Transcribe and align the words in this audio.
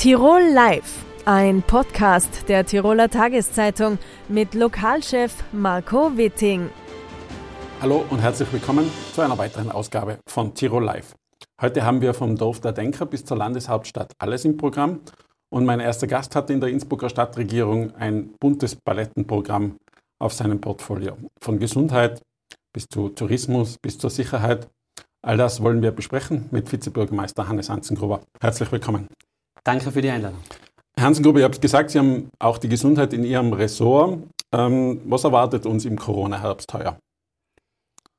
Tirol 0.00 0.40
Live, 0.54 1.04
ein 1.26 1.60
Podcast 1.60 2.48
der 2.48 2.64
Tiroler 2.64 3.10
Tageszeitung 3.10 3.98
mit 4.30 4.54
Lokalchef 4.54 5.44
Marco 5.52 6.16
Witting. 6.16 6.70
Hallo 7.82 8.06
und 8.08 8.18
herzlich 8.20 8.50
willkommen 8.50 8.90
zu 9.12 9.20
einer 9.20 9.36
weiteren 9.36 9.70
Ausgabe 9.70 10.16
von 10.26 10.54
Tirol 10.54 10.84
Live. 10.84 11.14
Heute 11.60 11.84
haben 11.84 12.00
wir 12.00 12.14
vom 12.14 12.38
Dorf 12.38 12.60
der 12.60 12.72
Denker 12.72 13.04
bis 13.04 13.26
zur 13.26 13.36
Landeshauptstadt 13.36 14.14
alles 14.18 14.46
im 14.46 14.56
Programm 14.56 15.00
und 15.50 15.66
mein 15.66 15.80
erster 15.80 16.06
Gast 16.06 16.34
hat 16.34 16.48
in 16.48 16.62
der 16.62 16.70
Innsbrucker 16.70 17.10
Stadtregierung 17.10 17.94
ein 17.96 18.32
buntes 18.40 18.76
Palettenprogramm 18.76 19.76
auf 20.18 20.32
seinem 20.32 20.62
Portfolio. 20.62 21.18
Von 21.42 21.58
Gesundheit 21.58 22.22
bis 22.72 22.86
zu 22.90 23.10
Tourismus 23.10 23.76
bis 23.76 23.98
zur 23.98 24.08
Sicherheit. 24.08 24.66
All 25.20 25.36
das 25.36 25.62
wollen 25.62 25.82
wir 25.82 25.92
besprechen 25.92 26.48
mit 26.52 26.72
Vizebürgermeister 26.72 27.48
Hannes 27.48 27.68
Hanzengruber. 27.68 28.22
Herzlich 28.40 28.72
willkommen. 28.72 29.06
Danke 29.64 29.90
für 29.90 30.02
die 30.02 30.10
Einladung. 30.10 30.40
Herr 30.96 31.06
Hansengruber, 31.06 31.38
ihr 31.38 31.44
habt 31.44 31.60
gesagt, 31.60 31.90
Sie 31.90 31.98
haben 31.98 32.30
auch 32.38 32.58
die 32.58 32.68
Gesundheit 32.68 33.12
in 33.12 33.24
Ihrem 33.24 33.52
Ressort. 33.52 34.18
Ähm, 34.52 35.00
was 35.04 35.24
erwartet 35.24 35.64
uns 35.66 35.84
im 35.84 35.96
Corona-Herbst 35.96 36.72
heuer? 36.74 36.98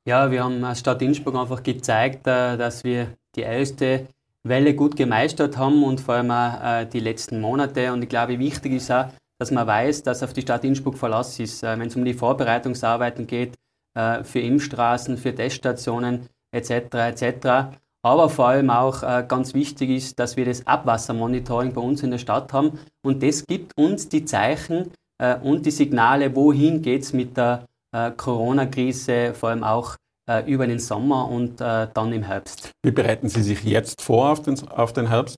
Ja, 0.08 0.32
wir 0.32 0.44
haben 0.44 0.63
als 0.63 0.80
Stadt 0.80 1.02
Innsbruck 1.02 1.35
einfach 1.35 1.62
gezeigt, 1.62 2.26
äh, 2.26 2.58
dass 2.58 2.84
wir 2.84 3.16
die 3.35 3.41
erste 3.41 4.08
Welle 4.44 4.73
gut 4.73 4.96
gemeistert 4.96 5.58
haben 5.58 5.84
und 5.84 6.02
vor 6.02 6.16
allem 6.16 6.32
auch 6.32 6.63
äh, 6.63 6.85
die 6.85 6.99
letzten 6.99 7.40
Monate. 7.40 7.94
Und 7.94 8.02
ich 8.02 8.10
glaube, 8.10 8.40
wichtig 8.40 8.73
ist 8.73 8.91
auch, 8.91 9.10
dass 9.38 9.52
man 9.52 9.68
weiß, 9.68 10.04
dass 10.04 10.23
auf 10.23 10.34
die 10.34 10.41
Stadt 10.41 10.63
Innsbruck 10.63 10.98
Verlass 10.98 11.40
ist, 11.40 11.63
äh, 11.63 11.77
wenn 11.77 11.88
es 11.88 11.96
um 11.96 12.05
die 12.05 12.13
Vorbereitungsarbeiten 12.13 13.27
geht, 13.27 13.55
für 13.94 14.40
Impfstraßen, 14.40 15.18
für 15.18 15.35
Teststationen 15.35 16.30
etc. 16.54 16.94
etc. 16.94 17.76
Aber 18.04 18.30
vor 18.30 18.48
allem 18.48 18.70
auch 18.70 19.04
äh, 19.04 19.23
ganz 19.28 19.54
wichtig 19.54 19.90
ist, 19.91 20.20
dass 20.20 20.36
wir 20.36 20.46
das 20.46 20.66
Abwassermonitoring 20.66 21.74
bei 21.74 21.82
uns 21.82 22.02
in 22.02 22.12
der 22.12 22.18
Stadt 22.18 22.52
haben. 22.52 22.80
Und 23.04 23.21
das 23.21 23.46
gibt 23.46 23.77
uns 23.77 24.10
die 24.10 24.26
Zeichen 24.26 24.91
äh, 25.20 25.38
und 25.38 25.66
die 25.66 25.71
Signale, 25.71 26.35
wohin 26.35 26.82
geht 26.82 27.04
es 27.04 27.13
mit 27.13 27.38
der 27.38 27.68
äh, 27.91 28.12
Corona-Krise, 28.12 29.35
vor 29.35 29.49
allem 29.49 29.63
auch 29.63 29.98
äh, 30.27 30.52
über 30.52 30.66
den 30.66 30.80
Sommer 30.80 31.30
und 31.30 31.62
äh, 31.62 31.88
dann 31.93 32.12
im 32.12 32.24
Herbst. 32.24 32.71
Wie 32.84 32.91
bereiten 32.91 33.30
Sie 33.30 33.43
sich 33.43 33.63
jetzt 33.63 34.02
vor 34.02 34.32
auf 34.32 34.41
den, 34.41 34.68
auf 34.70 34.93
den 34.93 35.08
Herbst? 35.08 35.38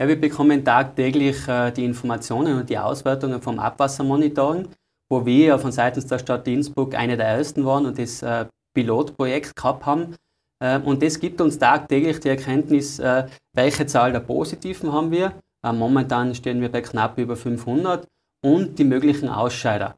Ja, 0.00 0.06
wir 0.06 0.20
bekommen 0.20 0.64
tagtäglich 0.64 1.48
äh, 1.48 1.72
die 1.72 1.84
Informationen 1.84 2.60
und 2.60 2.70
die 2.70 2.78
Auswertungen 2.78 3.42
vom 3.42 3.58
Abwassermonitoring, 3.58 4.68
wo 5.10 5.26
wir 5.26 5.58
von 5.58 5.72
seitens 5.72 6.06
der 6.06 6.20
Stadt 6.20 6.46
Innsbruck 6.46 6.94
eine 6.94 7.16
der 7.16 7.26
ersten 7.26 7.64
waren 7.64 7.86
und 7.86 7.98
das 7.98 8.24
Pilotprojekt 8.74 9.56
gehabt 9.56 9.86
haben 9.86 10.14
und 10.60 11.02
das 11.02 11.20
gibt 11.20 11.40
uns 11.40 11.58
tagtäglich 11.58 12.20
die 12.20 12.30
Erkenntnis, 12.30 12.98
äh, 12.98 13.26
welche 13.54 13.86
Zahl 13.86 14.12
der 14.12 14.20
Positiven 14.20 14.92
haben 14.92 15.10
wir. 15.10 15.34
Äh, 15.64 15.72
momentan 15.72 16.34
stehen 16.34 16.60
wir 16.60 16.70
bei 16.70 16.80
knapp 16.80 17.18
über 17.18 17.36
500 17.36 18.06
und 18.44 18.78
die 18.78 18.84
möglichen 18.84 19.28
Ausscheider. 19.28 19.96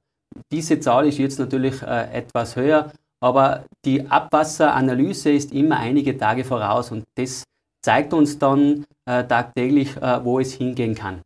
Diese 0.52 0.78
Zahl 0.80 1.06
ist 1.06 1.18
jetzt 1.18 1.38
natürlich 1.38 1.82
äh, 1.82 2.12
etwas 2.12 2.56
höher, 2.56 2.92
aber 3.22 3.64
die 3.84 4.06
Abwasseranalyse 4.08 5.30
ist 5.30 5.52
immer 5.52 5.78
einige 5.78 6.16
Tage 6.16 6.44
voraus 6.44 6.90
und 6.90 7.04
das 7.14 7.44
zeigt 7.82 8.12
uns 8.12 8.38
dann 8.38 8.84
tagtäglich, 9.06 9.96
wo 9.96 10.38
es 10.38 10.52
hingehen 10.52 10.94
kann. 10.94 11.22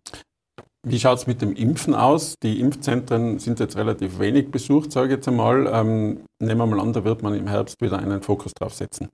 Wie 0.86 1.00
schaut 1.00 1.19
es 1.19 1.26
mit 1.26 1.41
dem 1.41 1.54
Impfen 1.54 1.94
aus? 1.94 2.34
Die 2.42 2.60
Impfzentren 2.60 3.38
sind 3.38 3.58
jetzt 3.58 3.76
relativ 3.76 4.19
wenig 4.19 4.50
besucht, 4.50 4.92
sage 4.92 5.08
ich 5.08 5.12
jetzt 5.14 5.28
einmal. 5.28 5.66
Ähm, 5.66 6.24
nehmen 6.41 6.58
wir 6.58 6.66
mal 6.66 6.80
an, 6.80 6.92
da 6.92 7.04
wird 7.04 7.22
man 7.22 7.34
im 7.34 7.46
Herbst 7.46 7.80
wieder 7.80 7.98
einen 7.98 8.22
Fokus 8.22 8.52
drauf 8.52 8.74
setzen. 8.74 9.08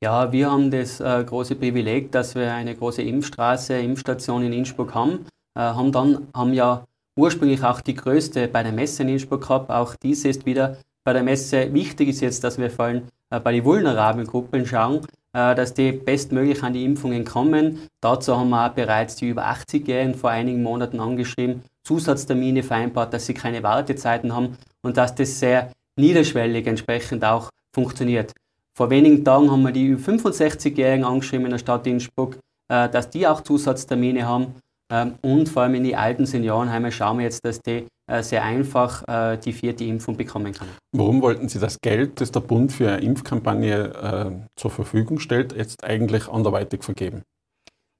Ja, 0.00 0.30
wir 0.30 0.48
haben 0.48 0.70
das 0.70 1.00
äh, 1.00 1.24
große 1.24 1.56
Privileg, 1.56 2.12
dass 2.12 2.36
wir 2.36 2.52
eine 2.54 2.76
große 2.76 3.02
Impfstraße, 3.02 3.74
Impfstation 3.78 4.44
in 4.44 4.52
Innsbruck 4.52 4.94
haben. 4.94 5.26
Äh, 5.56 5.60
haben 5.60 5.90
dann 5.90 6.28
haben 6.32 6.52
ja 6.52 6.84
ursprünglich 7.16 7.64
auch 7.64 7.80
die 7.80 7.94
größte 7.94 8.46
bei 8.46 8.62
der 8.62 8.70
Messe 8.70 9.02
in 9.02 9.08
Innsbruck 9.08 9.42
gehabt. 9.42 9.70
Auch 9.70 9.96
diese 9.96 10.28
ist 10.28 10.46
wieder 10.46 10.76
bei 11.02 11.12
der 11.12 11.24
Messe. 11.24 11.72
Wichtig 11.74 12.10
ist 12.10 12.20
jetzt, 12.20 12.44
dass 12.44 12.58
wir 12.58 12.70
vor 12.70 12.84
allem 12.84 13.02
äh, 13.30 13.40
bei 13.40 13.50
den 13.50 13.64
vulnerablen 13.64 14.24
Gruppen 14.24 14.66
schauen, 14.66 15.00
äh, 15.32 15.56
dass 15.56 15.74
die 15.74 15.90
bestmöglich 15.90 16.62
an 16.62 16.74
die 16.74 16.84
Impfungen 16.84 17.24
kommen. 17.24 17.88
Dazu 18.00 18.36
haben 18.36 18.50
wir 18.50 18.66
auch 18.66 18.74
bereits 18.74 19.16
die 19.16 19.30
über 19.30 19.46
80-Jährigen 19.46 20.14
vor 20.14 20.30
einigen 20.30 20.62
Monaten 20.62 21.00
angeschrieben, 21.00 21.64
Zusatztermine 21.82 22.62
vereinbart, 22.62 23.12
dass 23.12 23.26
sie 23.26 23.34
keine 23.34 23.64
Wartezeiten 23.64 24.32
haben 24.32 24.56
und 24.82 24.96
dass 24.96 25.16
das 25.16 25.40
sehr 25.40 25.72
niederschwellig 25.96 26.68
entsprechend 26.68 27.24
auch 27.24 27.50
funktioniert. 27.74 28.32
Vor 28.78 28.90
wenigen 28.90 29.24
Tagen 29.24 29.50
haben 29.50 29.64
wir 29.64 29.72
die 29.72 29.96
65-Jährigen 29.96 31.04
angeschrieben 31.04 31.46
in 31.46 31.50
der 31.50 31.58
Stadt 31.58 31.84
Innsbruck, 31.88 32.38
äh, 32.68 32.88
dass 32.88 33.10
die 33.10 33.26
auch 33.26 33.40
Zusatztermine 33.40 34.24
haben. 34.24 34.54
Ähm, 34.88 35.14
und 35.20 35.48
vor 35.48 35.62
allem 35.62 35.74
in 35.74 35.82
die 35.82 35.96
alten 35.96 36.26
Seniorenheime 36.26 36.92
schauen 36.92 37.18
wir 37.18 37.24
jetzt, 37.24 37.44
dass 37.44 37.60
die 37.60 37.88
äh, 38.06 38.22
sehr 38.22 38.44
einfach 38.44 39.02
äh, 39.08 39.36
die 39.36 39.52
vierte 39.52 39.82
Impfung 39.82 40.16
bekommen 40.16 40.52
können. 40.52 40.70
Warum 40.96 41.22
wollten 41.22 41.48
Sie 41.48 41.58
das 41.58 41.80
Geld, 41.80 42.20
das 42.20 42.30
der 42.30 42.38
Bund 42.38 42.72
für 42.72 42.92
eine 42.92 43.00
Impfkampagne 43.02 44.46
zur 44.54 44.70
Verfügung 44.70 45.18
stellt, 45.18 45.56
jetzt 45.56 45.82
eigentlich 45.82 46.28
anderweitig 46.28 46.84
vergeben? 46.84 47.22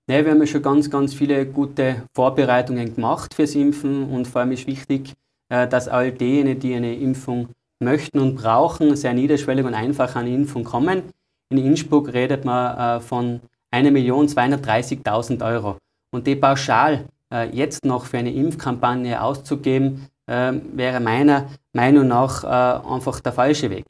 Nee, 0.08 0.24
wir 0.24 0.30
haben 0.30 0.38
ja 0.38 0.46
schon 0.46 0.62
ganz, 0.62 0.88
ganz 0.88 1.12
viele 1.12 1.44
gute 1.44 2.04
Vorbereitungen 2.14 2.94
gemacht 2.94 3.34
fürs 3.34 3.56
Impfen 3.56 4.08
und 4.08 4.28
vor 4.28 4.42
allem 4.42 4.52
ist 4.52 4.68
wichtig, 4.68 5.14
dass 5.48 5.88
all 5.88 6.12
diejenigen, 6.12 6.60
die 6.60 6.74
eine 6.74 6.94
Impfung 6.94 7.48
möchten 7.80 8.18
und 8.18 8.36
brauchen, 8.36 8.96
sehr 8.96 9.14
niederschwellig 9.14 9.64
und 9.64 9.74
einfach 9.74 10.16
an 10.16 10.26
Impfung 10.26 10.64
kommen. 10.64 11.02
In 11.50 11.58
Innsbruck 11.58 12.12
redet 12.12 12.44
man 12.44 12.98
äh, 12.98 13.00
von 13.00 13.40
1.230.000 13.74 15.44
Euro. 15.44 15.76
Und 16.10 16.26
die 16.26 16.36
pauschal 16.36 17.06
äh, 17.32 17.48
jetzt 17.50 17.84
noch 17.84 18.06
für 18.06 18.18
eine 18.18 18.32
Impfkampagne 18.32 19.22
auszugeben, 19.22 20.08
äh, 20.26 20.52
wäre 20.74 21.00
meiner 21.00 21.48
Meinung 21.72 22.08
nach 22.08 22.44
einfach 22.44 23.20
der 23.20 23.32
falsche 23.32 23.70
Weg. 23.70 23.84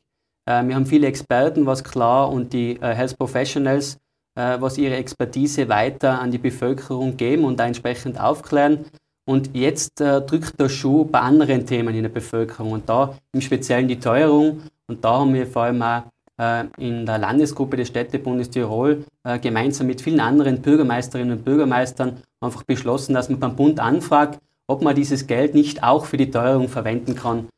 Wir 0.47 0.75
haben 0.75 0.87
viele 0.87 1.07
Experten, 1.07 1.67
was 1.67 1.85
klar, 1.85 2.31
und 2.31 2.53
die 2.53 2.79
Health 2.81 3.17
Professionals, 3.19 3.99
was 4.35 4.79
ihre 4.79 4.97
Expertise 4.97 5.69
weiter 5.69 6.21
an 6.21 6.31
die 6.31 6.39
Bevölkerung 6.39 7.17
geben 7.17 7.45
und 7.45 7.59
da 7.59 7.67
entsprechend 7.67 8.21
aufklären. 8.21 8.87
Und 9.29 9.51
jetzt 9.55 10.01
äh, 10.01 10.23
drückt 10.23 10.59
der 10.59 10.71
Schuh 10.71 11.05
bei 11.05 11.21
anderen 11.21 11.67
Themen 11.67 11.95
in 11.95 12.03
der 12.03 12.09
Bevölkerung 12.09 12.73
und 12.73 12.89
da 12.89 13.15
im 13.35 13.43
Speziellen 13.43 13.87
die 13.87 14.01
Teuerung. 14.01 14.63
Und 14.87 15.05
da 15.05 15.19
haben 15.19 15.35
wir 15.35 15.47
vor 15.47 15.65
allem 15.65 15.83
auch 15.83 16.05
äh, 16.39 16.65
in 16.79 17.05
der 17.05 17.19
Landesgruppe 17.19 17.77
des 17.77 17.89
Städtebundes 17.89 18.49
Tirol 18.49 19.05
äh, 19.25 19.39
gemeinsam 19.39 19.87
mit 19.87 20.01
vielen 20.01 20.21
anderen 20.21 20.63
Bürgermeisterinnen 20.63 21.37
und 21.37 21.45
Bürgermeistern 21.45 22.23
einfach 22.41 22.63
beschlossen, 22.63 23.13
dass 23.13 23.29
man 23.29 23.39
beim 23.39 23.55
Bund 23.55 23.81
anfragt, 23.81 24.39
ob 24.67 24.81
man 24.81 24.95
dieses 24.95 25.27
Geld 25.27 25.55
nicht 25.55 25.83
auch 25.83 26.07
für 26.07 26.17
die 26.17 26.31
Teuerung 26.31 26.71
verwenden 26.71 27.15
kann. 27.15 27.49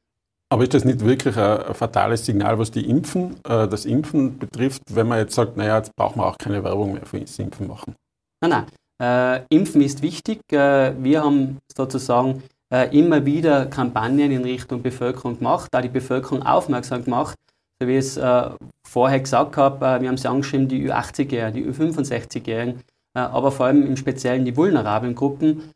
Aber 0.53 0.65
ist 0.65 0.75
das 0.75 0.85
nicht 0.85 1.05
wirklich 1.05 1.37
ein, 1.37 1.73
fatales 1.75 2.27
Signal, 2.27 2.59
was 2.59 2.73
die 2.73 2.91
Impfen, 2.91 3.37
äh, 3.45 3.69
das 3.69 3.85
Impfen 3.85 4.41
betrifft, 4.41 4.83
wenn 4.93 5.07
man 5.07 5.19
jetzt 5.21 5.37
sagt, 5.37 5.57
naja, 5.57 5.77
jetzt 5.77 5.95
braucht 5.95 6.17
man 6.17 6.27
auch 6.27 6.37
keine 6.37 6.65
Werbung 6.65 6.95
mehr 6.95 7.07
für 7.07 7.21
das 7.21 7.39
Impfen 7.39 7.69
machen? 7.69 7.95
Nein, 8.41 8.51
nein. 8.51 8.65
Äh, 9.01 9.45
Impfen 9.49 9.81
ist 9.81 10.03
wichtig. 10.03 10.41
Äh, 10.53 10.93
wir 11.03 11.25
haben 11.25 11.59
sozusagen 11.75 12.43
äh, 12.73 12.97
immer 12.97 13.25
wieder 13.25 13.67
Kampagnen 13.67 14.31
in 14.31 14.45
Richtung 14.45 14.83
Bevölkerung 14.83 15.39
gemacht, 15.39 15.69
da 15.73 15.81
die 15.81 15.89
Bevölkerung 15.89 16.43
aufmerksam 16.43 17.05
gemacht, 17.05 17.37
so 17.81 17.89
wie 17.89 17.93
ich 17.93 17.99
es 17.99 18.17
äh, 18.19 18.51
vorher 18.87 19.21
gesagt 19.21 19.57
habe. 19.57 19.85
Äh, 19.85 20.03
wir 20.03 20.09
haben 20.09 20.19
sie 20.19 20.29
angeschrieben, 20.29 20.69
die 20.69 20.91
Ü80-Jährigen, 20.91 21.55
die 21.55 21.71
Ü65-Jährigen, 21.71 22.81
äh, 23.17 23.21
aber 23.21 23.51
vor 23.51 23.67
allem 23.67 23.87
im 23.87 23.97
Speziellen 23.97 24.45
die 24.45 24.57
vulnerablen 24.57 25.15
Gruppen, 25.15 25.73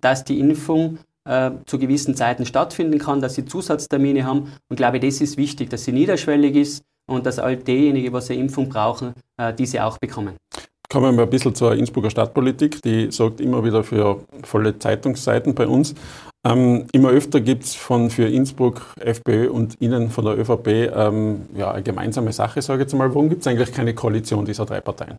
dass 0.00 0.24
die 0.24 0.40
Impfung 0.40 0.98
zu 1.24 1.78
gewissen 1.78 2.16
Zeiten 2.16 2.44
stattfinden 2.44 2.98
kann, 2.98 3.20
dass 3.20 3.36
sie 3.36 3.44
Zusatztermine 3.44 4.24
haben. 4.24 4.40
Und 4.40 4.52
ich 4.70 4.76
glaube, 4.78 4.98
das 4.98 5.20
ist 5.20 5.36
wichtig, 5.36 5.70
dass 5.70 5.84
sie 5.84 5.92
niederschwellig 5.92 6.56
ist 6.56 6.82
und 7.08 7.24
dass 7.24 7.38
all 7.38 7.56
diejenigen, 7.56 8.12
die 8.12 8.32
eine 8.32 8.40
Impfung 8.40 8.68
brauchen, 8.68 9.14
diese 9.56 9.84
auch 9.84 9.98
bekommen. 9.98 10.34
Kommen 10.88 11.16
wir 11.16 11.24
ein 11.24 11.30
bisschen 11.30 11.54
zur 11.54 11.74
Innsbrucker 11.74 12.10
Stadtpolitik. 12.10 12.80
Die 12.82 13.10
sorgt 13.10 13.40
immer 13.40 13.64
wieder 13.64 13.82
für 13.82 14.20
volle 14.42 14.78
Zeitungsseiten 14.78 15.54
bei 15.54 15.66
uns. 15.66 15.94
Ähm, 16.46 16.86
immer 16.92 17.08
öfter 17.08 17.40
gibt 17.40 17.64
es 17.64 17.74
von 17.74 18.10
für 18.10 18.28
Innsbruck, 18.28 18.82
FPÖ 19.00 19.48
und 19.50 19.80
Ihnen 19.80 20.10
von 20.10 20.26
der 20.26 20.38
ÖVP 20.38 20.68
ähm, 20.94 21.46
ja, 21.54 21.72
eine 21.72 21.82
gemeinsame 21.82 22.32
Sache, 22.32 22.60
sage 22.60 22.82
ich 22.82 22.86
jetzt 22.86 22.94
mal. 22.94 23.08
Warum 23.08 23.30
gibt 23.30 23.40
es 23.40 23.46
eigentlich 23.46 23.72
keine 23.72 23.94
Koalition 23.94 24.44
dieser 24.44 24.66
drei 24.66 24.80
Parteien? 24.80 25.16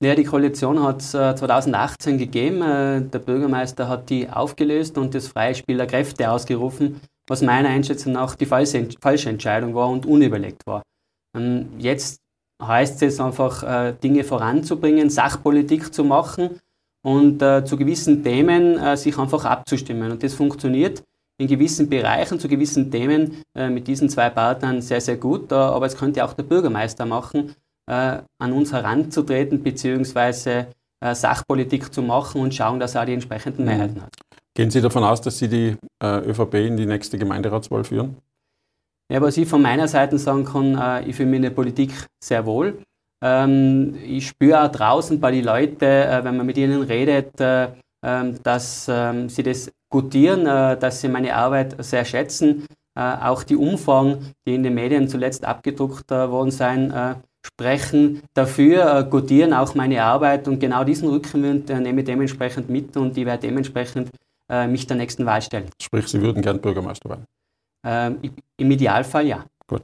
Ja, 0.00 0.14
die 0.14 0.24
Koalition 0.24 0.82
hat 0.82 1.00
es 1.00 1.14
äh, 1.14 1.34
2018 1.34 2.18
gegeben. 2.18 2.62
Äh, 2.62 3.00
der 3.02 3.18
Bürgermeister 3.18 3.88
hat 3.88 4.10
die 4.10 4.28
aufgelöst 4.28 4.96
und 4.96 5.14
das 5.14 5.28
freie 5.28 5.54
Spiel 5.56 5.76
der 5.76 5.86
Kräfte 5.86 6.30
ausgerufen, 6.30 7.00
was 7.28 7.42
meiner 7.42 7.68
Einschätzung 7.68 8.12
nach 8.12 8.36
die 8.36 8.46
falsche, 8.46 8.88
falsche 9.00 9.30
Entscheidung 9.30 9.74
war 9.74 9.88
und 9.88 10.06
unüberlegt 10.06 10.66
war. 10.66 10.82
Ähm, 11.36 11.70
jetzt 11.78 12.20
heißt 12.66 13.02
es 13.02 13.20
einfach, 13.20 13.62
äh, 13.62 13.94
Dinge 14.02 14.24
voranzubringen, 14.24 15.10
Sachpolitik 15.10 15.92
zu 15.92 16.04
machen 16.04 16.60
und 17.02 17.42
äh, 17.42 17.64
zu 17.64 17.76
gewissen 17.76 18.22
Themen 18.22 18.78
äh, 18.78 18.96
sich 18.96 19.18
einfach 19.18 19.44
abzustimmen. 19.44 20.12
Und 20.12 20.22
das 20.22 20.34
funktioniert 20.34 21.02
in 21.38 21.48
gewissen 21.48 21.88
Bereichen, 21.88 22.38
zu 22.38 22.46
gewissen 22.46 22.92
Themen 22.92 23.42
mit 23.54 23.88
diesen 23.88 24.08
zwei 24.08 24.30
Partnern 24.30 24.80
sehr, 24.80 25.00
sehr 25.00 25.16
gut. 25.16 25.52
Aber 25.52 25.84
es 25.84 25.96
könnte 25.96 26.24
auch 26.24 26.32
der 26.32 26.44
Bürgermeister 26.44 27.06
machen, 27.06 27.56
an 27.86 28.52
uns 28.52 28.72
heranzutreten, 28.72 29.60
beziehungsweise 29.60 30.68
Sachpolitik 31.02 31.92
zu 31.92 32.02
machen 32.02 32.40
und 32.40 32.54
schauen, 32.54 32.78
dass 32.78 32.94
er 32.94 33.02
auch 33.02 33.06
die 33.06 33.14
entsprechenden 33.14 33.62
mhm. 33.62 33.68
Mehrheiten 33.68 34.02
hat. 34.02 34.14
Gehen 34.54 34.70
Sie 34.70 34.80
davon 34.80 35.02
aus, 35.02 35.22
dass 35.22 35.36
Sie 35.36 35.48
die 35.48 35.76
ÖVP 36.00 36.54
in 36.54 36.76
die 36.76 36.86
nächste 36.86 37.18
Gemeinderatswahl 37.18 37.82
führen? 37.82 38.16
Ja, 39.12 39.20
was 39.20 39.36
ich 39.36 39.46
von 39.46 39.60
meiner 39.60 39.86
Seite 39.86 40.18
sagen 40.18 40.44
kann, 40.44 40.78
äh, 40.78 41.08
ich 41.08 41.16
fühle 41.16 41.28
mich 41.28 41.36
in 41.36 41.42
der 41.42 41.50
Politik 41.50 41.92
sehr 42.22 42.46
wohl. 42.46 42.78
Ähm, 43.22 43.96
ich 44.02 44.28
spüre 44.28 44.62
auch 44.62 44.72
draußen 44.72 45.20
bei 45.20 45.30
den 45.30 45.44
Leuten, 45.44 45.84
äh, 45.84 46.20
wenn 46.22 46.36
man 46.36 46.46
mit 46.46 46.56
ihnen 46.56 46.82
redet, 46.82 47.38
äh, 47.40 47.68
ähm, 48.04 48.42
dass 48.42 48.86
ähm, 48.88 49.30
sie 49.30 49.42
das 49.42 49.70
gutieren, 49.90 50.46
äh, 50.46 50.78
dass 50.78 51.00
sie 51.00 51.08
meine 51.08 51.34
Arbeit 51.34 51.76
sehr 51.82 52.04
schätzen. 52.04 52.66
Äh, 52.94 53.00
auch 53.00 53.42
die 53.42 53.56
Umfragen, 53.56 54.32
die 54.46 54.54
in 54.54 54.62
den 54.62 54.74
Medien 54.74 55.08
zuletzt 55.08 55.44
abgedruckt 55.44 56.10
äh, 56.10 56.30
worden 56.30 56.50
sind, 56.50 56.92
sprechen 57.46 58.22
dafür, 58.32 59.02
gutieren 59.04 59.52
auch 59.52 59.74
meine 59.74 60.02
Arbeit 60.02 60.48
und 60.48 60.60
genau 60.60 60.82
diesen 60.82 61.10
Rückenwind 61.10 61.68
nehme 61.68 62.00
ich 62.00 62.06
dementsprechend 62.06 62.70
mit 62.70 62.96
und 62.96 63.18
ich 63.18 63.26
werde 63.26 63.46
dementsprechend 63.46 64.10
mich 64.68 64.86
der 64.86 64.96
nächsten 64.96 65.26
Wahl 65.26 65.42
stellen. 65.42 65.68
Sprich, 65.78 66.08
Sie 66.08 66.22
würden 66.22 66.40
gern 66.40 66.58
Bürgermeister 66.58 67.10
werden? 67.10 67.26
Ähm, 67.84 68.18
Im 68.56 68.70
Idealfall 68.70 69.26
ja. 69.26 69.44
Gut. 69.66 69.82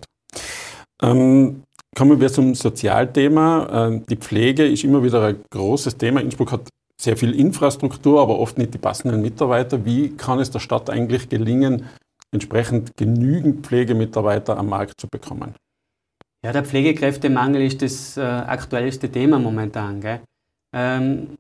Ähm, 1.02 1.62
kommen 1.97 2.20
wir 2.20 2.32
zum 2.32 2.55
Sozialthema. 2.55 3.87
Ähm, 3.88 4.06
die 4.06 4.17
Pflege 4.17 4.67
ist 4.67 4.85
immer 4.85 5.02
wieder 5.02 5.25
ein 5.25 5.44
großes 5.50 5.97
Thema. 5.97 6.20
Innsbruck 6.20 6.52
hat 6.52 6.69
sehr 7.00 7.17
viel 7.17 7.35
Infrastruktur, 7.35 8.20
aber 8.20 8.38
oft 8.38 8.58
nicht 8.58 8.75
die 8.75 8.79
passenden 8.79 9.23
Mitarbeiter. 9.23 9.85
Wie 9.85 10.11
kann 10.17 10.38
es 10.38 10.50
der 10.50 10.61
Stadt 10.61 10.91
eigentlich 10.91 11.29
gelingen, 11.29 11.87
entsprechend 12.31 12.97
genügend 12.97 13.67
Pflegemitarbeiter 13.67 14.58
am 14.58 14.69
Markt 14.69 15.00
zu 15.00 15.08
bekommen? 15.08 15.55
Ja, 16.44 16.52
der 16.52 16.64
Pflegekräftemangel 16.64 17.62
ist 17.62 17.82
das 17.82 18.17
äh, 18.17 18.20
aktuellste 18.23 19.11
Thema 19.11 19.38
momentan. 19.38 20.20
Ähm, 20.73 21.37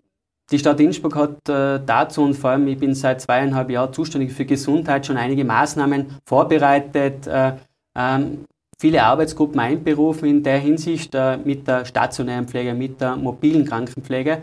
die 0.50 0.58
Stadt 0.58 0.80
Innsbruck 0.80 1.14
hat 1.14 1.48
äh, 1.48 1.80
dazu 1.84 2.22
und 2.22 2.34
vor 2.34 2.50
allem, 2.50 2.66
ich 2.66 2.78
bin 2.78 2.94
seit 2.94 3.20
zweieinhalb 3.20 3.70
Jahren 3.70 3.92
zuständig 3.92 4.32
für 4.32 4.44
Gesundheit, 4.44 5.06
schon 5.06 5.16
einige 5.16 5.44
Maßnahmen 5.44 6.18
vorbereitet, 6.26 7.26
äh, 7.26 7.52
ähm, 7.96 8.44
viele 8.78 9.02
Arbeitsgruppen 9.02 9.60
einberufen 9.60 10.28
in 10.28 10.42
der 10.42 10.58
Hinsicht 10.58 11.14
äh, 11.14 11.36
mit 11.36 11.68
der 11.68 11.84
stationären 11.84 12.48
Pflege, 12.48 12.74
mit 12.74 13.00
der 13.00 13.16
mobilen 13.16 13.64
Krankenpflege. 13.64 14.42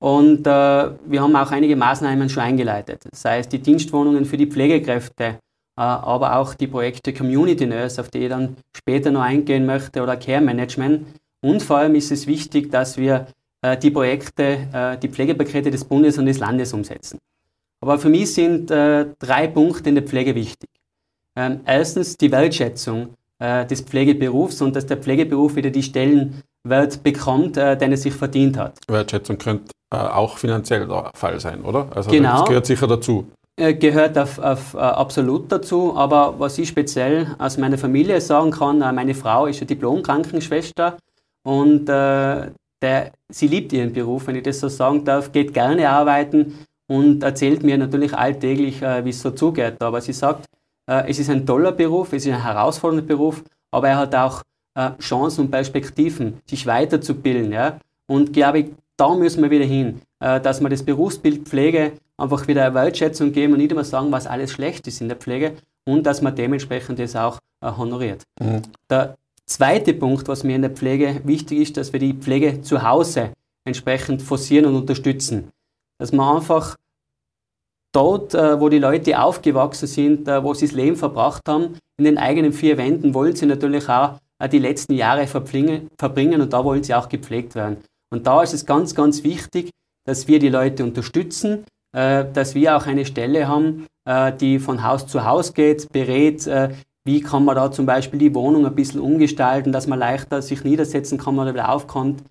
Und 0.00 0.46
wir 0.46 1.22
haben 1.22 1.36
auch 1.36 1.52
einige 1.52 1.76
Maßnahmen 1.76 2.28
schon 2.28 2.42
eingeleitet, 2.42 3.04
sei 3.12 3.38
es 3.38 3.48
die 3.48 3.60
Dienstwohnungen 3.60 4.24
für 4.24 4.36
die 4.36 4.48
Pflegekräfte, 4.48 5.38
aber 5.76 6.38
auch 6.38 6.54
die 6.54 6.66
Projekte 6.66 7.12
Community 7.12 7.66
Nurse, 7.66 8.00
auf 8.00 8.10
die 8.10 8.18
ich 8.24 8.28
dann 8.28 8.56
später 8.76 9.12
noch 9.12 9.20
eingehen 9.20 9.64
möchte, 9.64 10.02
oder 10.02 10.16
Care 10.16 10.40
Management. 10.40 11.06
Und 11.40 11.62
vor 11.62 11.76
allem 11.76 11.94
ist 11.94 12.10
es 12.10 12.26
wichtig, 12.26 12.72
dass 12.72 12.98
wir 12.98 13.28
die 13.80 13.90
Projekte, 13.90 14.68
äh, 14.72 14.98
die 14.98 15.08
Pflegepakete 15.08 15.70
des 15.70 15.84
Bundes 15.84 16.18
und 16.18 16.26
des 16.26 16.38
Landes 16.38 16.72
umsetzen. 16.72 17.18
Aber 17.80 17.98
für 17.98 18.08
mich 18.08 18.34
sind 18.34 18.70
äh, 18.70 19.06
drei 19.18 19.46
Punkte 19.48 19.88
in 19.88 19.94
der 19.94 20.04
Pflege 20.04 20.34
wichtig. 20.34 20.68
Ähm, 21.36 21.60
erstens 21.64 22.16
die 22.16 22.30
Wertschätzung 22.30 23.14
des 23.40 23.80
Pflegeberufs 23.80 24.62
und 24.62 24.76
dass 24.76 24.86
der 24.86 24.98
Pflegeberuf 24.98 25.56
wieder 25.56 25.70
die 25.70 25.82
Stellenwert 25.82 27.02
bekommt, 27.02 27.56
den 27.56 27.90
er 27.90 27.96
sich 27.96 28.14
verdient 28.14 28.56
hat. 28.56 28.78
Wertschätzung 28.86 29.36
könnte 29.36 29.72
auch 29.90 30.38
finanziell 30.38 30.86
der 30.86 31.10
Fall 31.14 31.40
sein, 31.40 31.62
oder? 31.62 31.88
Also 31.92 32.08
genau. 32.12 32.38
das 32.38 32.48
gehört 32.48 32.66
sicher 32.66 32.86
dazu. 32.86 33.26
Gehört 33.56 34.16
auf, 34.16 34.38
auf, 34.38 34.76
absolut 34.76 35.50
dazu, 35.50 35.96
aber 35.96 36.38
was 36.38 36.56
ich 36.56 36.68
speziell 36.68 37.34
aus 37.40 37.58
meiner 37.58 37.78
Familie 37.78 38.20
sagen 38.20 38.52
kann, 38.52 38.78
meine 38.78 39.16
Frau 39.16 39.46
ist 39.46 39.58
eine 39.58 39.66
Diplom-Krankenschwester 39.66 40.96
und 41.42 41.88
äh, 41.88 42.46
der, 42.82 43.12
sie 43.28 43.46
liebt 43.46 43.72
ihren 43.72 43.92
Beruf, 43.92 44.26
wenn 44.26 44.36
ich 44.36 44.42
das 44.42 44.60
so 44.60 44.68
sagen 44.68 45.04
darf, 45.04 45.32
geht 45.32 45.54
gerne 45.54 45.88
arbeiten 45.88 46.66
und 46.86 47.22
erzählt 47.22 47.62
mir 47.62 47.78
natürlich 47.78 48.14
alltäglich, 48.14 48.82
äh, 48.82 49.04
wie 49.04 49.10
es 49.10 49.22
so 49.22 49.30
zugeht. 49.30 49.80
Aber 49.80 50.00
sie 50.00 50.12
sagt, 50.12 50.46
äh, 50.86 51.08
es 51.08 51.18
ist 51.18 51.30
ein 51.30 51.46
toller 51.46 51.72
Beruf, 51.72 52.12
es 52.12 52.26
ist 52.26 52.32
ein 52.32 52.42
herausfordernder 52.42 53.06
Beruf, 53.06 53.42
aber 53.70 53.88
er 53.88 53.98
hat 53.98 54.14
auch 54.14 54.42
äh, 54.74 54.90
Chancen 54.98 55.42
und 55.42 55.50
Perspektiven, 55.50 56.40
sich 56.44 56.66
weiterzubilden. 56.66 57.52
Ja? 57.52 57.78
Und 58.06 58.32
glaube 58.32 58.58
ich, 58.58 58.66
da 58.96 59.14
müssen 59.14 59.42
wir 59.42 59.50
wieder 59.50 59.64
hin, 59.64 60.02
äh, 60.20 60.40
dass 60.40 60.60
wir 60.60 60.68
das 60.68 60.82
Berufsbild 60.82 61.48
Pflege 61.48 61.92
einfach 62.16 62.46
wieder 62.46 62.66
eine 62.66 62.74
Wertschätzung 62.74 63.32
geben 63.32 63.54
und 63.54 63.58
nicht 63.60 63.72
immer 63.72 63.84
sagen, 63.84 64.12
was 64.12 64.26
alles 64.26 64.52
schlecht 64.52 64.86
ist 64.86 65.00
in 65.00 65.08
der 65.08 65.16
Pflege 65.16 65.54
und 65.84 66.04
dass 66.04 66.22
man 66.22 66.34
dementsprechend 66.34 66.98
das 66.98 67.16
auch 67.16 67.38
äh, 67.60 67.70
honoriert. 67.70 68.22
Mhm. 68.40 68.62
Der 68.90 69.16
Zweiter 69.52 69.92
Punkt, 69.92 70.28
was 70.28 70.44
mir 70.44 70.56
in 70.56 70.62
der 70.62 70.70
Pflege 70.70 71.20
wichtig 71.24 71.58
ist, 71.58 71.76
dass 71.76 71.92
wir 71.92 72.00
die 72.00 72.14
Pflege 72.14 72.62
zu 72.62 72.82
Hause 72.82 73.34
entsprechend 73.66 74.22
forcieren 74.22 74.64
und 74.64 74.76
unterstützen. 74.76 75.50
Dass 75.98 76.10
man 76.10 76.36
einfach 76.36 76.78
dort, 77.92 78.32
äh, 78.32 78.58
wo 78.58 78.70
die 78.70 78.78
Leute 78.78 79.20
aufgewachsen 79.20 79.86
sind, 79.86 80.26
äh, 80.26 80.42
wo 80.42 80.54
sie 80.54 80.68
das 80.68 80.74
Leben 80.74 80.96
verbracht 80.96 81.42
haben, 81.46 81.76
in 81.98 82.06
den 82.06 82.16
eigenen 82.16 82.54
vier 82.54 82.78
Wänden 82.78 83.12
wollen 83.12 83.36
sie 83.36 83.44
natürlich 83.44 83.90
auch 83.90 84.18
äh, 84.38 84.48
die 84.48 84.58
letzten 84.58 84.94
Jahre 84.94 85.26
verbringen 85.26 85.90
und 86.40 86.52
da 86.54 86.64
wollen 86.64 86.82
sie 86.82 86.94
auch 86.94 87.10
gepflegt 87.10 87.54
werden. 87.54 87.76
Und 88.10 88.26
da 88.26 88.42
ist 88.42 88.54
es 88.54 88.64
ganz, 88.64 88.94
ganz 88.94 89.22
wichtig, 89.22 89.68
dass 90.06 90.28
wir 90.28 90.38
die 90.38 90.48
Leute 90.48 90.82
unterstützen, 90.82 91.64
dass 91.94 92.54
wir 92.54 92.74
auch 92.74 92.86
eine 92.86 93.04
Stelle 93.04 93.48
haben, 93.48 93.86
die 94.40 94.58
von 94.58 94.82
Haus 94.82 95.06
zu 95.06 95.24
Haus 95.24 95.52
geht, 95.52 95.92
berät, 95.92 96.48
wie 97.04 97.20
kann 97.20 97.44
man 97.44 97.56
da 97.56 97.70
zum 97.70 97.86
Beispiel 97.86 98.18
die 98.18 98.34
Wohnung 98.34 98.64
ein 98.64 98.74
bisschen 98.74 99.00
umgestalten, 99.00 99.72
dass 99.72 99.86
man 99.86 99.98
leichter 99.98 100.40
sich 100.40 100.62
niedersetzen 100.62 101.18
kann 101.18 101.38
oder 101.38 101.52
wieder 101.52 101.70
aufkommt? 101.70 102.22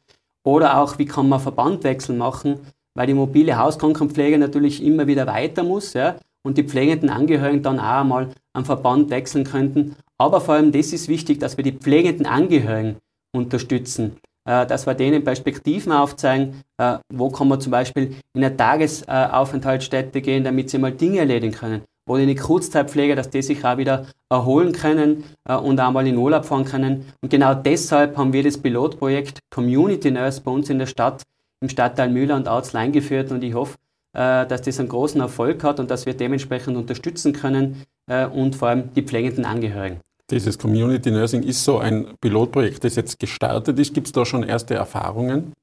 Oder 0.45 0.77
auch, 0.79 0.97
wie 0.97 1.05
kann 1.05 1.29
man 1.29 1.39
Verbandwechsel 1.39 2.15
machen, 2.15 2.59
weil 2.95 3.07
die 3.07 3.13
mobile 3.13 3.57
Hauskrankenpflege 3.57 4.37
natürlich 4.37 4.83
immer 4.83 5.07
wieder 5.07 5.27
weiter 5.27 5.63
muss 5.63 5.93
ja, 5.93 6.15
und 6.43 6.57
die 6.57 6.63
pflegenden 6.63 7.09
Angehörigen 7.09 7.61
dann 7.61 7.79
auch 7.79 8.01
einmal 8.01 8.29
am 8.53 8.65
Verband 8.65 9.09
wechseln 9.11 9.43
könnten. 9.43 9.95
Aber 10.17 10.41
vor 10.41 10.55
allem 10.55 10.71
das 10.71 10.93
ist 10.93 11.07
wichtig, 11.07 11.39
dass 11.39 11.57
wir 11.57 11.63
die 11.63 11.73
pflegenden 11.73 12.25
Angehörigen 12.25 12.97
unterstützen, 13.35 14.17
äh, 14.47 14.65
dass 14.65 14.87
wir 14.87 14.93
denen 14.93 15.23
Perspektiven 15.23 15.91
aufzeigen, 15.91 16.61
äh, 16.77 16.97
wo 17.13 17.29
kann 17.29 17.49
man 17.49 17.61
zum 17.61 17.71
Beispiel 17.71 18.15
in 18.33 18.43
eine 18.43 18.55
Tagesaufenthaltsstätte 18.55 20.21
gehen, 20.21 20.43
damit 20.43 20.69
sie 20.69 20.79
mal 20.79 20.91
Dinge 20.91 21.19
erledigen 21.19 21.53
können 21.53 21.81
oder 22.07 22.23
in 22.23 22.27
die 22.27 22.35
Kurzzeitpflege, 22.35 23.15
dass 23.15 23.29
die 23.29 23.41
sich 23.41 23.63
auch 23.63 23.77
wieder 23.77 24.07
erholen 24.29 24.71
können 24.71 25.23
äh, 25.47 25.55
und 25.55 25.79
einmal 25.79 26.07
in 26.07 26.17
Urlaub 26.17 26.45
fahren 26.45 26.65
können. 26.65 27.05
Und 27.21 27.29
genau 27.29 27.53
deshalb 27.53 28.17
haben 28.17 28.33
wir 28.33 28.43
das 28.43 28.57
Pilotprojekt 28.57 29.39
Community 29.49 30.11
Nurse 30.11 30.41
bei 30.41 30.51
uns 30.51 30.69
in 30.69 30.79
der 30.79 30.87
Stadt, 30.87 31.23
im 31.61 31.69
Stadtteil 31.69 32.09
Müller 32.09 32.35
und 32.35 32.47
Auzl 32.47 32.77
eingeführt 32.77 33.31
und 33.31 33.43
ich 33.43 33.53
hoffe, 33.53 33.77
äh, 34.13 34.45
dass 34.45 34.61
das 34.63 34.79
einen 34.79 34.89
großen 34.89 35.21
Erfolg 35.21 35.63
hat 35.63 35.79
und 35.79 35.91
dass 35.91 36.05
wir 36.05 36.13
dementsprechend 36.13 36.75
unterstützen 36.75 37.33
können 37.33 37.83
äh, 38.09 38.25
und 38.25 38.55
vor 38.55 38.69
allem 38.69 38.93
die 38.93 39.03
pflegenden 39.03 39.45
Angehörigen. 39.45 39.99
Dieses 40.29 40.57
Community 40.57 41.11
Nursing 41.11 41.43
ist 41.43 41.63
so 41.63 41.77
ein 41.77 42.07
Pilotprojekt, 42.19 42.83
das 42.83 42.95
jetzt 42.95 43.19
gestartet 43.19 43.77
ist. 43.77 43.93
Gibt 43.93 44.07
es 44.07 44.13
da 44.13 44.25
schon 44.25 44.43
erste 44.43 44.75
Erfahrungen? 44.75 45.53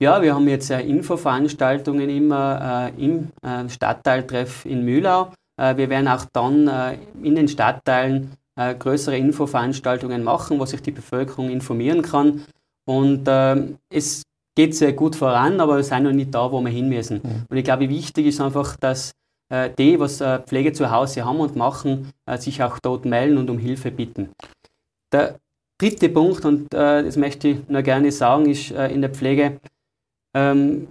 Ja, 0.00 0.22
wir 0.22 0.34
haben 0.34 0.48
jetzt 0.48 0.70
Infoveranstaltungen 0.70 2.08
immer 2.08 2.90
im 2.96 3.28
Stadtteiltreff 3.68 4.64
in 4.64 4.84
Mühlau 4.84 5.30
wir 5.56 5.88
werden 5.88 6.08
auch 6.08 6.24
dann 6.32 6.68
äh, 6.68 6.98
in 7.22 7.36
den 7.36 7.48
Stadtteilen 7.48 8.32
äh, 8.56 8.74
größere 8.74 9.16
Infoveranstaltungen 9.16 10.22
machen, 10.22 10.58
wo 10.58 10.66
sich 10.66 10.82
die 10.82 10.90
Bevölkerung 10.90 11.50
informieren 11.50 12.02
kann. 12.02 12.44
Und 12.86 13.24
ähm, 13.28 13.78
es 13.88 14.22
geht 14.56 14.74
sehr 14.74 14.92
gut 14.92 15.16
voran, 15.16 15.60
aber 15.60 15.76
wir 15.76 15.84
sind 15.84 16.04
noch 16.04 16.12
nicht 16.12 16.34
da, 16.34 16.50
wo 16.50 16.60
wir 16.60 16.70
hin 16.70 16.88
müssen. 16.88 17.20
Mhm. 17.22 17.44
Und 17.48 17.56
ich 17.56 17.64
glaube, 17.64 17.88
wichtig 17.88 18.26
ist 18.26 18.40
einfach, 18.40 18.76
dass 18.76 19.12
die, 19.78 20.00
was 20.00 20.24
Pflege 20.46 20.72
zu 20.72 20.90
Hause 20.90 21.24
haben 21.24 21.38
und 21.38 21.54
machen, 21.54 22.10
sich 22.38 22.62
auch 22.62 22.78
dort 22.78 23.04
melden 23.04 23.36
und 23.36 23.50
um 23.50 23.58
Hilfe 23.58 23.90
bitten. 23.90 24.30
Der 25.12 25.38
dritte 25.78 26.08
Punkt, 26.08 26.44
und 26.46 26.72
das 26.72 27.16
möchte 27.16 27.48
ich 27.48 27.68
nur 27.68 27.82
gerne 27.82 28.10
sagen, 28.10 28.46
ist 28.46 28.70
in 28.70 29.02
der 29.02 29.10
Pflege, 29.10 29.60
ähm, 30.34 30.88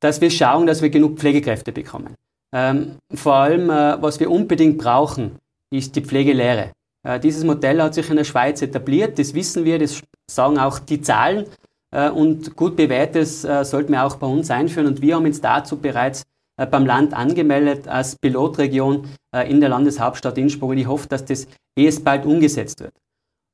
dass 0.00 0.20
wir 0.20 0.30
schauen, 0.30 0.66
dass 0.66 0.82
wir 0.82 0.90
genug 0.90 1.18
Pflegekräfte 1.18 1.72
bekommen. 1.72 2.14
Ähm, 2.54 2.98
vor 3.12 3.34
allem, 3.34 3.68
äh, 3.68 4.00
was 4.00 4.20
wir 4.20 4.30
unbedingt 4.30 4.78
brauchen, 4.78 5.40
ist 5.70 5.96
die 5.96 6.02
Pflegelehre. 6.02 6.70
Äh, 7.04 7.18
dieses 7.18 7.42
Modell 7.42 7.82
hat 7.82 7.94
sich 7.94 8.08
in 8.08 8.16
der 8.16 8.24
Schweiz 8.24 8.62
etabliert, 8.62 9.18
das 9.18 9.34
wissen 9.34 9.64
wir, 9.64 9.80
das 9.80 10.02
sagen 10.30 10.58
auch 10.58 10.78
die 10.78 11.00
Zahlen 11.00 11.46
äh, 11.90 12.08
und 12.10 12.54
gut 12.54 12.76
bewährtes 12.76 13.44
äh, 13.44 13.64
sollten 13.64 13.92
wir 13.92 14.04
auch 14.04 14.16
bei 14.16 14.28
uns 14.28 14.50
einführen 14.52 14.86
und 14.86 15.02
wir 15.02 15.16
haben 15.16 15.26
uns 15.26 15.40
dazu 15.40 15.78
bereits 15.78 16.22
äh, 16.56 16.64
beim 16.64 16.86
Land 16.86 17.12
angemeldet 17.12 17.88
als 17.88 18.14
Pilotregion 18.16 19.08
äh, 19.34 19.50
in 19.50 19.60
der 19.60 19.68
Landeshauptstadt 19.70 20.38
Innsbruck 20.38 20.70
und 20.70 20.78
ich 20.78 20.86
hoffe, 20.86 21.08
dass 21.08 21.24
das 21.24 21.48
erst 21.76 22.04
bald 22.04 22.24
umgesetzt 22.24 22.78
wird. 22.80 22.94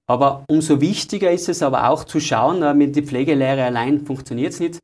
Aber 0.07 0.45
umso 0.51 0.83
wichtiger 0.83 1.31
ist 1.31 1.49
es 1.49 1.63
aber 1.63 1.89
auch 1.89 2.05
zu 2.05 2.21
schauen, 2.21 2.77
mit 2.77 2.97
der 2.97 3.05
Pflegelehre 3.05 3.65
allein 3.65 4.05
funktioniert 4.05 4.53
es 4.53 4.61
nicht, 4.61 4.79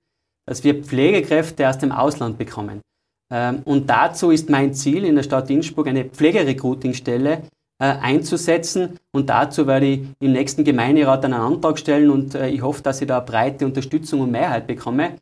dass 0.47 0.63
wir 0.63 0.85
Pflegekräfte 0.85 1.69
aus 1.69 1.79
dem 1.79 1.91
Ausland 1.91 2.39
bekommen. 2.39 2.81
Ähm, 3.30 3.62
und 3.64 3.88
dazu 3.90 4.30
ist 4.30 4.50
mein 4.50 4.75
Ziel 4.75 5.04
in 5.04 5.16
der 5.16 5.23
Stadt 5.23 5.50
Innsbruck 5.50 5.88
eine 5.88 6.04
Pflegerecruitingstelle 6.04 7.42
äh, 7.78 7.85
einzusetzen. 7.85 8.99
Und 9.12 9.28
dazu 9.28 9.66
werde 9.66 9.87
ich 9.87 10.00
im 10.21 10.33
nächsten 10.33 10.64
Gemeinderat 10.64 11.25
einen 11.25 11.35
Antrag 11.35 11.78
stellen 11.78 12.11
und 12.11 12.35
äh, 12.35 12.49
ich 12.49 12.62
hoffe, 12.62 12.83
dass 12.83 13.00
ich 13.00 13.09
da 13.09 13.21
breite 13.21 13.66
Unterstützung 13.66 14.21
und 14.21 14.30
Mehrheit 14.30 14.66
bekomme. 14.66 15.18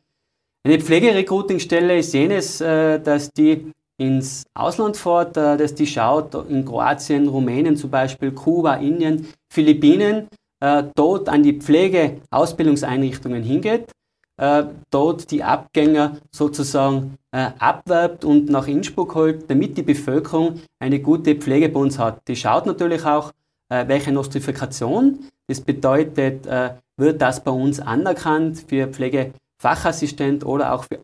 Eine 0.65 0.79
Pflegerecruitingstelle 0.79 1.97
ist 1.97 2.13
jenes, 2.13 2.61
äh, 2.61 2.99
dass 2.99 3.29
die 3.31 3.71
ins 3.97 4.43
Ausland 4.53 4.97
fährt, 4.97 5.37
äh, 5.37 5.57
dass 5.57 5.75
die 5.75 5.87
schaut, 5.87 6.33
in 6.49 6.65
Kroatien, 6.65 7.27
Rumänien 7.27 7.75
zum 7.75 7.89
Beispiel, 7.89 8.31
Kuba, 8.31 8.75
Indien, 8.75 9.27
Philippinen, 9.51 10.27
dort 10.95 11.29
an 11.29 11.43
die 11.43 11.59
Pflegeausbildungseinrichtungen 11.59 13.43
hingeht, 13.43 13.91
dort 14.37 15.31
die 15.31 15.43
Abgänger 15.43 16.17
sozusagen 16.31 17.17
abwerbt 17.31 18.25
und 18.25 18.49
nach 18.49 18.67
Innsbruck 18.67 19.15
holt, 19.15 19.49
damit 19.49 19.77
die 19.77 19.83
Bevölkerung 19.83 20.61
eine 20.79 20.99
gute 20.99 21.35
Pflege 21.35 21.69
bei 21.69 21.79
uns 21.79 21.97
hat. 21.97 22.21
Die 22.27 22.35
schaut 22.35 22.65
natürlich 22.65 23.05
auch, 23.05 23.31
welche 23.69 24.11
Nostrifikation, 24.11 25.19
das 25.47 25.61
bedeutet, 25.61 26.45
wird 26.97 27.21
das 27.21 27.43
bei 27.43 27.51
uns 27.51 27.79
anerkannt 27.79 28.63
für 28.67 28.87
Pflegefachassistent 28.87 30.45
oder 30.45 30.73
auch 30.73 30.83
für 30.83 30.99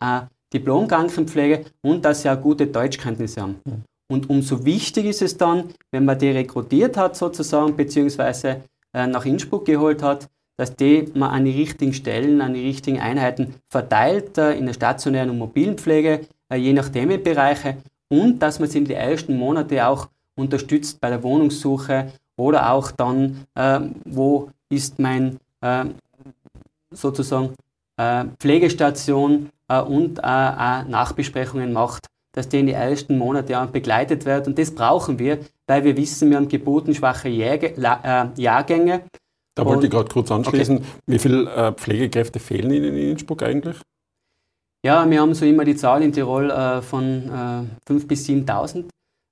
Diplom-Krankenpflege 0.53 1.65
und 1.81 2.03
dass 2.03 2.23
sie 2.23 2.29
auch 2.29 2.41
gute 2.41 2.67
Deutschkenntnisse 2.67 3.41
haben. 3.41 3.61
Mhm. 3.65 3.83
Und 4.11 4.29
umso 4.29 4.65
wichtig 4.65 5.05
ist 5.05 5.21
es 5.21 5.37
dann, 5.37 5.69
wenn 5.91 6.03
man 6.03 6.19
die 6.19 6.31
rekrutiert 6.31 6.97
hat 6.97 7.15
sozusagen, 7.15 7.77
beziehungsweise 7.77 8.61
äh, 8.93 9.07
nach 9.07 9.25
Innsbruck 9.25 9.65
geholt 9.65 10.03
hat, 10.03 10.27
dass 10.61 10.75
die 10.75 11.09
man 11.15 11.31
an 11.31 11.45
die 11.45 11.59
richtigen 11.59 11.91
Stellen, 11.91 12.39
an 12.39 12.53
die 12.53 12.63
richtigen 12.63 12.99
Einheiten 12.99 13.55
verteilt, 13.67 14.37
äh, 14.37 14.53
in 14.53 14.67
der 14.67 14.73
stationären 14.73 15.31
und 15.31 15.39
mobilen 15.39 15.75
Pflege, 15.75 16.27
äh, 16.49 16.55
je 16.55 16.71
nach 16.71 16.89
Themenbereiche 16.89 17.77
und 18.09 18.37
dass 18.43 18.59
man 18.59 18.69
sie 18.69 18.77
in 18.77 18.85
den 18.85 18.97
ersten 18.97 19.35
Monaten 19.39 19.79
auch 19.79 20.07
unterstützt 20.35 21.01
bei 21.01 21.09
der 21.09 21.23
Wohnungssuche 21.23 22.11
oder 22.35 22.71
auch 22.71 22.91
dann, 22.91 23.47
äh, 23.55 23.79
wo 24.05 24.51
ist 24.69 24.99
mein 24.99 25.39
äh, 25.61 25.85
sozusagen 26.91 27.55
äh, 27.97 28.25
Pflegestation 28.37 29.49
und 29.67 30.21
auch 30.21 30.85
Nachbesprechungen 30.85 31.71
macht, 31.71 32.07
dass 32.33 32.49
die 32.49 32.59
in 32.59 32.67
den 32.67 32.75
ersten 32.75 33.17
Monaten 33.17 33.71
begleitet 33.71 34.25
wird. 34.25 34.45
Und 34.47 34.59
das 34.59 34.75
brauchen 34.75 35.17
wir, 35.17 35.39
weil 35.65 35.85
wir 35.85 35.95
wissen, 35.95 36.29
wir 36.29 36.35
haben 36.35 36.49
geburtenschwache 36.49 37.29
Jahrgänge. 37.29 39.03
Da 39.55 39.65
wollte 39.65 39.85
ich 39.85 39.91
gerade 39.91 40.09
kurz 40.09 40.31
anschließen. 40.31 40.77
Okay. 40.77 40.85
Wie 41.07 41.19
viele 41.19 41.73
Pflegekräfte 41.73 42.39
fehlen 42.39 42.71
Ihnen 42.71 42.95
in 42.95 43.11
Innsbruck 43.11 43.43
eigentlich? 43.43 43.77
Ja, 44.83 45.07
wir 45.07 45.21
haben 45.21 45.33
so 45.35 45.45
immer 45.45 45.63
die 45.63 45.75
Zahl 45.75 46.01
in 46.01 46.11
Tirol 46.11 46.49
äh, 46.49 46.81
von 46.81 47.29
äh, 47.87 47.91
5.000 47.91 48.07
bis 48.07 48.27
7.000. 48.27 48.85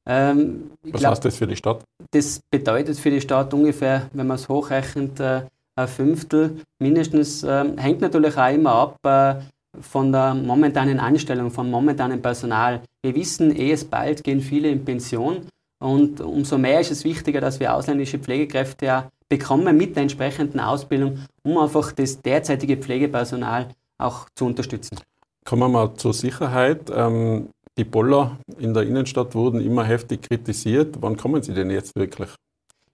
Ähm, 0.08 0.72
Was 0.84 1.02
glaub, 1.02 1.12
heißt 1.12 1.26
das 1.26 1.38
für 1.38 1.48
die 1.48 1.56
Stadt? 1.56 1.84
Das 2.12 2.40
bedeutet 2.52 2.98
für 2.98 3.10
die 3.10 3.22
Stadt 3.22 3.54
ungefähr, 3.54 4.10
wenn 4.14 4.28
man 4.28 4.36
es 4.36 4.48
hochrechnet, 4.48 5.20
äh, 5.20 5.42
ein 5.76 5.88
Fünftel 5.88 6.62
mindestens. 6.80 7.44
Ähm, 7.44 7.78
hängt 7.78 8.02
natürlich 8.02 8.38
auch 8.38 8.54
immer 8.54 8.74
ab 8.74 8.98
äh, 9.04 9.36
von 9.82 10.12
der 10.12 10.36
momentanen 10.36 11.00
Anstellung, 11.00 11.50
vom 11.50 11.70
momentanen 11.72 12.22
Personal. 12.22 12.82
Wir 13.04 13.16
wissen, 13.16 13.56
eh 13.56 13.72
es 13.72 13.86
bald 13.86 14.24
gehen 14.24 14.42
viele 14.42 14.70
in 14.70 14.86
Pension 14.86 15.48
und 15.82 16.22
umso 16.22 16.58
mehr 16.58 16.80
ist 16.80 16.92
es 16.92 17.04
wichtiger, 17.04 17.42
dass 17.42 17.60
wir 17.60 17.74
ausländische 17.74 18.20
Pflegekräfte 18.20 18.86
ja 18.86 19.10
bekommen 19.30 19.78
mit 19.78 19.96
der 19.96 20.04
entsprechenden 20.04 20.60
Ausbildung, 20.60 21.20
um 21.44 21.58
einfach 21.58 21.92
das 21.92 22.22
derzeitige 22.22 22.78
Pflegepersonal 22.78 23.70
auch 23.98 24.28
zu 24.36 24.46
unterstützen. 24.46 25.00
Kommen 25.46 25.62
wir 25.62 25.70
mal 25.70 25.94
zur 25.96 26.14
Sicherheit. 26.14 26.92
Ähm, 26.94 27.50
die 27.78 27.84
Boller 27.84 28.38
in 28.58 28.74
der 28.74 28.84
Innenstadt 28.84 29.36
wurden 29.36 29.62
immer 29.62 29.84
heftig 29.86 30.24
kritisiert. 30.24 30.98
Wann 31.00 31.16
kommen 31.16 31.42
sie 31.42 31.54
denn 31.54 31.70
jetzt 31.70 31.96
wirklich? 31.96 32.30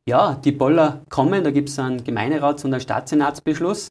Ja, 0.08 0.36
die 0.36 0.52
Boller 0.52 1.02
kommen, 1.10 1.44
da 1.44 1.50
gibt 1.50 1.70
es 1.70 1.80
einen 1.80 2.04
Gemeinderats- 2.04 2.64
und 2.64 2.74
einen 2.74 2.82
Staatssenatsbeschluss. 2.82 3.88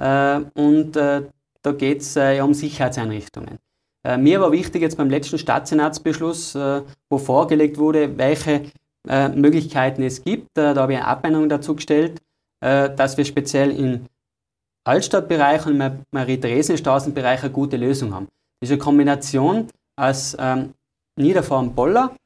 Äh, 0.00 0.40
und 0.54 0.96
äh, 0.96 1.22
da 1.62 1.72
geht 1.72 2.02
es 2.02 2.16
äh, 2.16 2.40
um 2.40 2.54
Sicherheitseinrichtungen. 2.54 3.58
Äh, 4.04 4.18
mir 4.18 4.40
war 4.40 4.52
wichtig 4.52 4.82
jetzt 4.82 4.96
beim 4.96 5.10
letzten 5.10 5.38
Staatssenatsbeschluss, 5.38 6.54
äh, 6.54 6.82
wo 7.10 7.18
vorgelegt 7.18 7.78
wurde, 7.78 8.16
welche 8.16 8.62
äh, 9.08 9.28
Möglichkeiten 9.28 10.02
es 10.02 10.22
gibt. 10.22 10.48
da 10.54 10.74
habe 10.74 10.92
ich 10.92 10.98
eine 10.98 11.06
Abmeinung 11.06 11.48
dazu 11.48 11.74
gestellt, 11.74 12.20
dass 12.60 13.18
wir 13.18 13.24
speziell 13.26 13.70
im 13.70 14.06
Altstadtbereich 14.84 15.66
und 15.66 15.78
im 15.78 16.04
Marie-Dresden-Straßenbereich 16.10 17.42
eine 17.42 17.52
gute 17.52 17.76
Lösung 17.76 18.14
haben. 18.14 18.28
Diese 18.62 18.78
Kombination 18.78 19.68
aus 19.96 20.34
ähm, 20.40 20.72
Niederfahren-Boller 21.16 22.16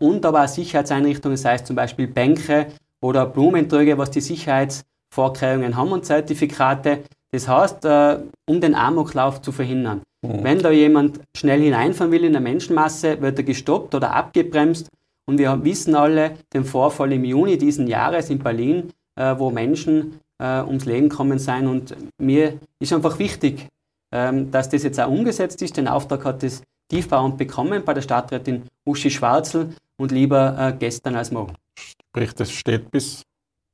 und 0.00 0.24
aber 0.24 0.44
auch 0.44 0.48
Sicherheitseinrichtungen, 0.48 1.36
sei 1.36 1.56
es 1.56 1.64
zum 1.64 1.76
Beispiel 1.76 2.06
Bänke 2.06 2.68
oder 3.02 3.26
Blumentröge, 3.26 3.98
was 3.98 4.10
die 4.10 4.22
Sicherheitsvorkehrungen 4.22 5.76
haben 5.76 5.92
und 5.92 6.06
Zertifikate, 6.06 7.04
das 7.32 7.48
heißt, 7.48 7.84
äh, 7.84 8.18
um 8.48 8.60
den 8.60 8.74
Amoklauf 8.74 9.42
zu 9.42 9.52
verhindern. 9.52 10.02
Mhm. 10.22 10.44
Wenn 10.44 10.58
da 10.58 10.70
jemand 10.70 11.20
schnell 11.36 11.60
hineinfahren 11.60 12.12
will 12.12 12.24
in 12.24 12.32
der 12.32 12.40
Menschenmasse, 12.40 13.20
wird 13.20 13.38
er 13.38 13.44
gestoppt 13.44 13.94
oder 13.94 14.14
abgebremst. 14.14 14.88
Und 15.26 15.38
wir 15.38 15.64
wissen 15.64 15.94
alle 15.96 16.36
den 16.54 16.64
Vorfall 16.64 17.12
im 17.12 17.24
Juni 17.24 17.58
diesen 17.58 17.88
Jahres 17.88 18.30
in 18.30 18.38
Berlin, 18.38 18.92
äh, 19.16 19.34
wo 19.36 19.50
Menschen 19.50 20.20
äh, 20.38 20.62
ums 20.62 20.84
Leben 20.84 21.08
kommen 21.08 21.38
sind. 21.38 21.66
Und 21.66 21.96
mir 22.18 22.58
ist 22.78 22.92
einfach 22.92 23.18
wichtig, 23.18 23.66
ähm, 24.12 24.50
dass 24.52 24.68
das 24.68 24.84
jetzt 24.84 25.00
auch 25.00 25.10
umgesetzt 25.10 25.60
ist. 25.62 25.76
Den 25.76 25.88
Auftrag 25.88 26.24
hat 26.24 26.42
das 26.44 26.62
Tiefbauamt 26.88 27.36
bekommen 27.38 27.84
bei 27.84 27.92
der 27.92 28.02
Stadträtin 28.02 28.62
Uschi 28.84 29.10
Schwarzel 29.10 29.74
und 29.96 30.12
lieber 30.12 30.56
äh, 30.58 30.72
gestern 30.78 31.16
als 31.16 31.32
morgen. 31.32 31.54
Sprich, 31.76 32.32
das 32.34 32.52
steht 32.52 32.90
bis 32.92 33.22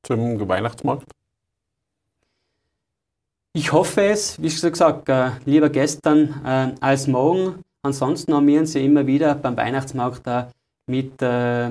zum 0.02 0.48
Weihnachtsmarkt? 0.48 1.12
Ich 3.52 3.72
hoffe 3.72 4.04
es, 4.04 4.40
wie 4.40 4.48
schon 4.48 4.70
gesagt, 4.70 5.10
lieber 5.44 5.68
gestern 5.68 6.76
als 6.80 7.06
morgen. 7.06 7.62
Ansonsten 7.82 8.32
haben 8.32 8.46
wir 8.46 8.58
uns 8.58 8.72
ja 8.72 8.80
immer 8.80 9.06
wieder 9.06 9.34
beim 9.34 9.58
Weihnachtsmarkt 9.58 10.26
da 10.26 10.50
mit 10.86 11.20
äh, 11.22 11.70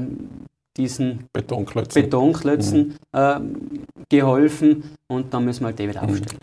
diesen 0.78 1.28
Betonklötzen, 1.34 2.02
Betonklötzen 2.02 2.98
mhm. 3.14 3.20
äh, 3.20 3.40
geholfen 4.10 4.96
und 5.08 5.34
dann 5.34 5.46
müssen 5.46 5.62
wir 5.62 5.68
halt 5.68 5.80
die 5.80 5.90
wieder 5.90 6.04
mhm. 6.04 6.10
aufstellen. 6.10 6.40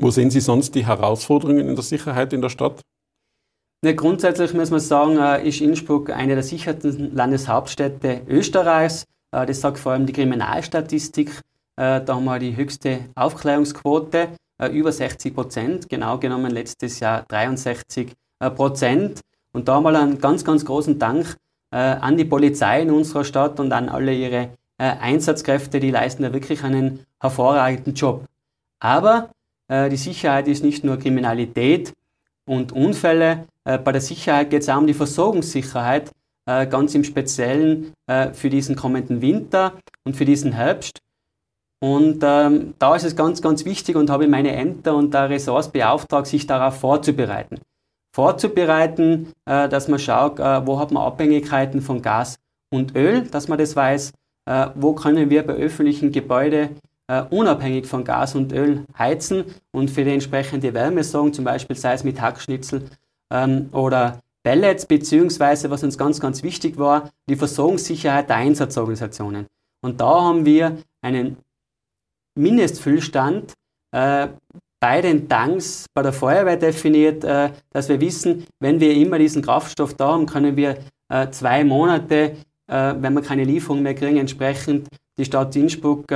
Wo 0.00 0.10
sehen 0.10 0.30
Sie 0.30 0.40
sonst 0.40 0.74
die 0.74 0.86
Herausforderungen 0.86 1.68
in 1.68 1.74
der 1.74 1.84
Sicherheit 1.84 2.32
in 2.32 2.42
der 2.42 2.48
Stadt? 2.48 2.80
Ne, 3.84 3.94
grundsätzlich 3.94 4.54
muss 4.54 4.70
man 4.70 4.80
sagen, 4.80 5.18
äh, 5.18 5.46
ist 5.46 5.60
Innsbruck 5.60 6.10
eine 6.10 6.34
der 6.34 6.44
sichersten 6.44 7.14
Landeshauptstädte 7.14 8.22
Österreichs. 8.28 9.04
Äh, 9.32 9.46
das 9.46 9.60
sagt 9.60 9.78
vor 9.78 9.92
allem 9.92 10.06
die 10.06 10.12
Kriminalstatistik. 10.12 11.40
Da 11.74 12.04
haben 12.06 12.24
wir 12.26 12.38
die 12.38 12.54
höchste 12.54 13.06
Aufklärungsquote 13.14 14.28
äh, 14.62 14.68
über 14.68 14.92
60 14.92 15.34
Prozent, 15.34 15.88
genau 15.88 16.18
genommen 16.18 16.50
letztes 16.50 17.00
Jahr 17.00 17.24
63 17.28 18.12
äh, 18.38 18.50
Prozent. 18.50 19.20
Und 19.52 19.68
da 19.68 19.80
mal 19.80 19.96
einen 19.96 20.18
ganz, 20.18 20.44
ganz 20.44 20.64
großen 20.64 20.98
Dank 20.98 21.26
äh, 21.26 21.34
an 21.72 22.16
die 22.16 22.26
Polizei 22.26 22.82
in 22.82 22.90
unserer 22.90 23.24
Stadt 23.24 23.58
und 23.58 23.72
an 23.72 23.88
alle 23.88 24.14
ihre 24.14 24.50
äh, 24.82 24.96
Einsatzkräfte, 24.98 25.78
die 25.78 25.92
leisten 25.92 26.24
da 26.24 26.32
wirklich 26.32 26.64
einen 26.64 27.06
hervorragenden 27.20 27.94
Job. 27.94 28.24
Aber 28.80 29.30
äh, 29.68 29.88
die 29.88 29.96
Sicherheit 29.96 30.48
ist 30.48 30.64
nicht 30.64 30.82
nur 30.82 30.98
Kriminalität 30.98 31.92
und 32.46 32.72
Unfälle. 32.72 33.46
Äh, 33.64 33.78
bei 33.78 33.92
der 33.92 34.00
Sicherheit 34.00 34.50
geht 34.50 34.62
es 34.62 34.68
auch 34.68 34.78
um 34.78 34.88
die 34.88 34.94
Versorgungssicherheit, 34.94 36.10
ganz 36.44 36.92
im 36.96 37.04
Speziellen 37.04 37.92
für 38.32 38.50
diesen 38.50 38.74
kommenden 38.74 39.22
Winter 39.22 39.74
und 40.02 40.16
für 40.16 40.24
diesen 40.24 40.50
Herbst. 40.50 40.98
Und 41.80 42.18
ähm, 42.24 42.74
da 42.80 42.96
ist 42.96 43.04
es 43.04 43.14
ganz, 43.14 43.40
ganz 43.40 43.64
wichtig 43.64 43.94
und 43.94 44.10
habe 44.10 44.26
meine 44.26 44.50
Ämter 44.50 44.96
und 44.96 45.14
der 45.14 45.30
Ressorts 45.30 45.68
beauftragt, 45.68 46.26
sich 46.26 46.48
darauf 46.48 46.80
vorzubereiten. 46.80 47.60
Vorzubereiten, 48.14 49.32
äh, 49.46 49.68
dass 49.68 49.88
man 49.88 49.98
schaut, 49.98 50.38
äh, 50.38 50.66
wo 50.66 50.78
hat 50.78 50.90
man 50.90 51.02
Abhängigkeiten 51.02 51.80
von 51.80 52.02
Gas 52.02 52.38
und 52.70 52.94
Öl, 52.94 53.22
dass 53.22 53.48
man 53.48 53.58
das 53.58 53.74
weiß, 53.74 54.12
äh, 54.46 54.66
wo 54.74 54.94
können 54.94 55.30
wir 55.30 55.46
bei 55.46 55.54
öffentlichen 55.54 56.12
Gebäuden 56.12 56.80
unabhängig 57.28 57.86
von 57.86 58.04
Gas 58.04 58.34
und 58.34 58.52
Öl 58.52 58.86
heizen 58.96 59.44
und 59.70 59.90
für 59.90 60.02
die 60.02 60.12
entsprechende 60.12 60.72
Wärme 60.72 61.04
sorgen, 61.04 61.34
zum 61.34 61.44
Beispiel 61.44 61.76
sei 61.76 61.92
es 61.92 62.04
mit 62.04 62.22
Hackschnitzel 62.22 62.88
ähm, 63.30 63.68
oder 63.72 64.20
Pellets, 64.42 64.86
beziehungsweise, 64.86 65.68
was 65.70 65.82
uns 65.82 65.98
ganz, 65.98 66.20
ganz 66.20 66.42
wichtig 66.42 66.78
war, 66.78 67.10
die 67.28 67.36
Versorgungssicherheit 67.36 68.30
der 68.30 68.36
Einsatzorganisationen. 68.36 69.46
Und 69.82 70.00
da 70.00 70.22
haben 70.22 70.46
wir 70.46 70.78
einen 71.02 71.36
Mindestfüllstand 72.34 73.52
äh, 73.92 74.28
bei 74.82 75.00
den 75.00 75.28
Tanks 75.28 75.86
bei 75.94 76.02
der 76.02 76.12
Feuerwehr 76.12 76.56
definiert, 76.56 77.22
äh, 77.22 77.50
dass 77.70 77.88
wir 77.88 78.00
wissen, 78.00 78.44
wenn 78.58 78.80
wir 78.80 78.92
immer 78.94 79.16
diesen 79.16 79.40
Kraftstoff 79.40 79.94
da 79.94 80.08
haben, 80.08 80.26
können 80.26 80.56
wir 80.56 80.76
äh, 81.08 81.30
zwei 81.30 81.62
Monate, 81.62 82.36
äh, 82.66 82.94
wenn 82.98 83.14
wir 83.14 83.22
keine 83.22 83.44
Lieferung 83.44 83.80
mehr 83.82 83.94
kriegen, 83.94 84.16
entsprechend 84.16 84.88
die 85.16 85.24
Stadt 85.24 85.54
Innsbruck 85.54 86.06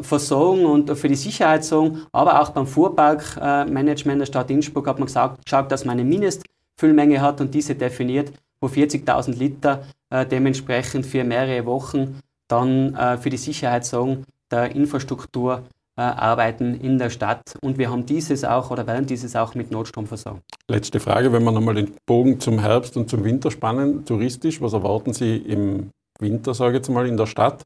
versorgen 0.00 0.64
und 0.64 0.96
für 0.96 1.08
die 1.08 1.16
Sicherheit 1.16 1.64
sorgen. 1.64 2.02
Aber 2.12 2.40
auch 2.40 2.50
beim 2.50 2.68
Fuhrparkmanagement 2.68 4.20
der 4.20 4.26
Stadt 4.26 4.48
Innsbruck 4.48 4.86
hat 4.86 5.00
man 5.00 5.06
gesagt, 5.06 5.44
geschaut, 5.44 5.72
dass 5.72 5.84
man 5.84 5.98
eine 5.98 6.08
Mindestfüllmenge 6.08 7.20
hat 7.20 7.40
und 7.40 7.52
diese 7.52 7.74
definiert, 7.74 8.32
wo 8.60 8.68
40.000 8.68 9.36
Liter 9.36 9.82
dementsprechend 10.30 11.04
für 11.04 11.24
mehrere 11.24 11.66
Wochen 11.66 12.20
dann 12.46 12.96
für 13.20 13.28
die 13.28 13.36
Sicherheit 13.36 13.84
sorgen, 13.84 14.24
der 14.52 14.70
Infrastruktur 14.70 15.64
arbeiten 15.96 16.74
in 16.74 16.98
der 16.98 17.10
Stadt 17.10 17.56
und 17.60 17.76
wir 17.78 17.90
haben 17.90 18.06
dieses 18.06 18.44
auch 18.44 18.70
oder 18.70 18.86
werden 18.86 19.06
dieses 19.06 19.36
auch 19.36 19.54
mit 19.54 19.70
Notstrom 19.70 20.06
versorgen. 20.06 20.40
Letzte 20.68 21.00
Frage, 21.00 21.32
wenn 21.32 21.44
wir 21.44 21.52
nochmal 21.52 21.74
den 21.74 21.92
Bogen 22.06 22.40
zum 22.40 22.60
Herbst 22.60 22.96
und 22.96 23.10
zum 23.10 23.24
Winter 23.24 23.50
spannen, 23.50 24.04
touristisch, 24.04 24.60
was 24.62 24.72
erwarten 24.72 25.12
Sie 25.12 25.36
im 25.36 25.90
Winter, 26.18 26.54
sage 26.54 26.72
ich 26.72 26.76
jetzt 26.78 26.88
mal, 26.88 27.06
in 27.06 27.16
der 27.16 27.26
Stadt? 27.26 27.64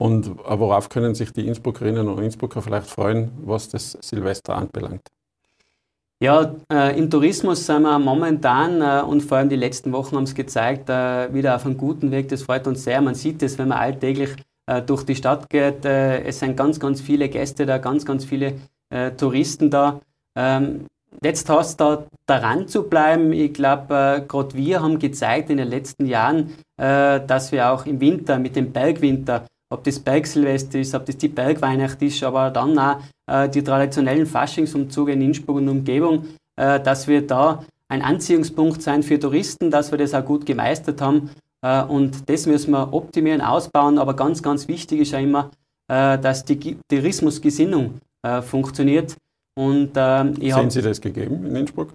Und 0.00 0.38
worauf 0.38 0.88
können 0.88 1.16
sich 1.16 1.32
die 1.32 1.46
Innsbruckerinnen 1.46 2.06
und 2.08 2.22
Innsbrucker 2.22 2.62
vielleicht 2.62 2.86
freuen, 2.88 3.32
was 3.44 3.68
das 3.68 3.98
Silvester 4.00 4.54
anbelangt? 4.54 5.02
Ja, 6.20 6.54
äh, 6.72 6.98
im 6.98 7.10
Tourismus 7.10 7.64
sind 7.66 7.82
wir 7.82 7.98
momentan 7.98 8.80
äh, 8.80 9.04
und 9.04 9.22
vor 9.22 9.38
allem 9.38 9.48
die 9.48 9.56
letzten 9.56 9.92
Wochen 9.92 10.16
haben 10.16 10.24
es 10.24 10.34
gezeigt, 10.34 10.88
äh, 10.88 11.32
wieder 11.32 11.54
auf 11.54 11.64
einem 11.64 11.76
guten 11.76 12.10
Weg. 12.10 12.28
Das 12.28 12.42
freut 12.42 12.66
uns 12.66 12.82
sehr. 12.82 13.00
Man 13.00 13.14
sieht 13.14 13.40
es, 13.42 13.56
wenn 13.56 13.68
man 13.68 13.78
alltäglich 13.78 14.30
äh, 14.30 14.42
durch 14.82 15.04
die 15.04 15.14
Stadt 15.14 15.48
geht. 15.50 15.84
Äh, 15.84 16.22
es 16.24 16.40
sind 16.40 16.56
ganz, 16.56 16.78
ganz 16.78 17.00
viele 17.00 17.28
Gäste 17.28 17.66
da, 17.66 17.78
ganz, 17.78 18.04
ganz 18.04 18.24
viele 18.24 18.54
äh, 18.90 19.10
Touristen 19.12 19.70
da. 19.70 20.00
Ähm, 20.36 20.86
jetzt 21.22 21.48
hast 21.48 21.80
du 21.80 21.84
da 21.84 22.04
daran 22.26 22.68
zu 22.68 22.84
bleiben. 22.84 23.32
Ich 23.32 23.54
glaube, 23.54 24.24
gerade 24.28 24.54
wir 24.54 24.82
haben 24.82 24.98
gezeigt 24.98 25.50
in 25.50 25.56
den 25.56 25.68
letzten 25.68 26.06
Jahren, 26.06 26.54
dass 26.76 27.50
wir 27.50 27.72
auch 27.72 27.86
im 27.86 28.00
Winter 28.00 28.38
mit 28.38 28.54
dem 28.54 28.70
Bergwinter 28.70 29.44
ob 29.70 29.84
das 29.84 29.98
Bergsilvester 29.98 30.78
ist, 30.78 30.94
ob 30.94 31.06
das 31.06 31.16
die 31.18 31.28
Bergweihnacht 31.28 32.00
ist, 32.02 32.22
aber 32.22 32.50
dann 32.50 32.78
auch 32.78 33.00
äh, 33.26 33.48
die 33.48 33.62
traditionellen 33.62 34.26
Faschingsumzüge 34.26 35.12
in 35.12 35.22
Innsbruck 35.22 35.56
und 35.56 35.68
Umgebung, 35.68 36.26
äh, 36.56 36.80
dass 36.80 37.06
wir 37.06 37.26
da 37.26 37.64
ein 37.88 38.02
Anziehungspunkt 38.02 38.82
sein 38.82 39.02
für 39.02 39.18
Touristen, 39.18 39.70
dass 39.70 39.90
wir 39.90 39.98
das 39.98 40.14
auch 40.14 40.24
gut 40.24 40.46
gemeistert 40.46 41.00
haben. 41.00 41.30
Äh, 41.62 41.82
und 41.84 42.28
das 42.28 42.46
müssen 42.46 42.72
wir 42.72 42.92
optimieren, 42.92 43.40
ausbauen. 43.40 43.98
Aber 43.98 44.14
ganz, 44.14 44.42
ganz 44.42 44.68
wichtig 44.68 45.00
ist 45.00 45.12
ja 45.12 45.18
immer, 45.18 45.50
äh, 45.88 46.18
dass 46.18 46.44
die 46.44 46.78
Tourismusgesinnung 46.88 48.00
äh, 48.22 48.42
funktioniert. 48.42 49.16
Und, 49.56 49.92
ähm, 49.96 50.34
Sehen 50.36 50.70
Sie 50.70 50.82
das 50.82 51.00
gegeben 51.00 51.44
in 51.46 51.56
Innsbruck? 51.56 51.92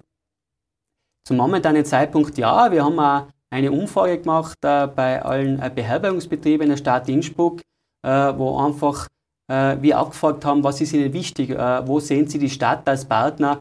Zum 1.25 1.37
momentanen 1.37 1.85
Zeitpunkt 1.85 2.37
ja. 2.37 2.69
Wir 2.71 2.83
haben 2.83 2.99
auch 2.99 3.27
eine 3.49 3.71
Umfrage 3.71 4.19
gemacht 4.19 4.57
äh, 4.63 4.87
bei 4.87 5.23
allen 5.23 5.61
äh, 5.61 5.71
Beherbergungsbetrieben 5.73 6.63
in 6.63 6.69
der 6.71 6.77
Stadt 6.77 7.07
Innsbruck, 7.07 7.61
äh, 8.01 8.33
wo 8.35 8.57
einfach 8.57 9.07
äh, 9.47 9.77
wir 9.79 9.97
abgefragt 9.97 10.43
haben, 10.43 10.63
was 10.63 10.81
ist 10.81 10.91
ihnen 10.93 11.13
wichtig, 11.13 11.51
äh, 11.51 11.87
wo 11.87 11.99
sehen 11.99 12.27
sie 12.27 12.39
die 12.39 12.49
Stadt 12.49 12.87
als 12.89 13.05
Partner. 13.05 13.59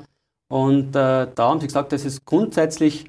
Und 0.51 0.97
äh, 0.97 1.29
da 1.35 1.49
haben 1.49 1.61
sie 1.61 1.67
gesagt, 1.67 1.93
dass 1.93 2.05
es 2.05 2.25
grundsätzlich 2.25 3.07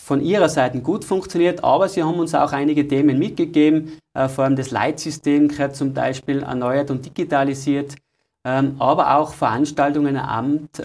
von 0.00 0.20
ihrer 0.20 0.48
Seite 0.48 0.80
gut 0.80 1.04
funktioniert, 1.04 1.62
aber 1.64 1.88
sie 1.88 2.02
haben 2.02 2.18
uns 2.18 2.34
auch 2.34 2.52
einige 2.52 2.86
Themen 2.86 3.18
mitgegeben, 3.18 3.98
vor 4.12 4.44
allem 4.44 4.56
das 4.56 4.70
Leitsystem 4.70 5.48
gehört 5.48 5.76
zum 5.76 5.94
Beispiel 5.94 6.42
erneuert 6.42 6.90
und 6.90 7.04
digitalisiert, 7.04 7.96
ähm, 8.44 8.76
aber 8.78 9.16
auch 9.16 9.32
Veranstaltungen 9.32 10.16
am 10.16 10.28
Amt 10.28 10.82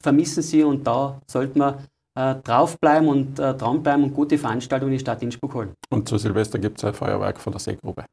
vermissen 0.00 0.42
sie 0.42 0.62
und 0.64 0.86
da 0.86 1.20
sollte 1.26 1.58
man 1.58 1.74
äh, 2.14 2.34
draufbleiben 2.42 3.08
und 3.08 3.38
äh, 3.38 3.54
dranbleiben 3.54 4.04
und 4.04 4.14
gute 4.14 4.38
Veranstaltungen 4.38 4.92
in 4.92 4.98
die 4.98 5.02
Stadt 5.02 5.22
Innsbruck 5.22 5.54
holen. 5.54 5.72
Und 5.90 6.08
zu 6.08 6.18
Silvester 6.18 6.58
gibt 6.58 6.78
es 6.78 6.84
ein 6.84 6.94
Feuerwerk 6.94 7.40
von 7.40 7.52
der 7.52 7.60
Seegrube? 7.60 8.04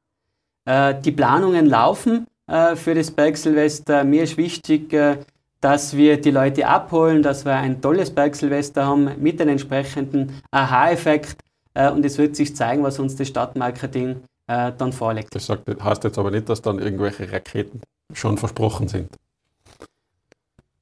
Äh, 0.65 0.95
die 1.01 1.11
Planungen 1.11 1.65
laufen 1.65 2.27
äh, 2.47 2.75
für 2.75 2.93
das 2.93 3.09
Bergsilvester. 3.09 4.03
Mir 4.03 4.23
ist 4.23 4.37
wichtig, 4.37 4.93
äh, 4.93 5.17
dass 5.61 5.95
wir 5.95 6.19
die 6.19 6.31
Leute 6.31 6.67
abholen, 6.67 7.23
dass 7.23 7.45
wir 7.45 7.55
ein 7.55 7.81
tolles 7.81 8.11
Bergsilvester 8.11 8.85
haben 8.85 9.11
mit 9.19 9.39
dem 9.39 9.49
entsprechenden 9.49 10.41
Aha-Effekt. 10.51 11.37
Äh, 11.73 11.89
und 11.91 12.05
es 12.05 12.17
wird 12.17 12.35
sich 12.35 12.55
zeigen, 12.55 12.83
was 12.83 12.99
uns 12.99 13.15
das 13.15 13.27
Stadtmarketing 13.27 14.21
dann 14.49 14.93
vorlegt. 14.93 15.35
Das 15.35 15.45
sagt, 15.45 15.67
heißt 15.83 16.05
jetzt 16.05 16.17
aber 16.17 16.31
nicht, 16.31 16.47
dass 16.47 16.61
dann 16.61 16.79
irgendwelche 16.79 17.29
Raketen 17.29 17.81
schon 18.13 18.37
versprochen 18.37 18.87
sind. 18.87 19.09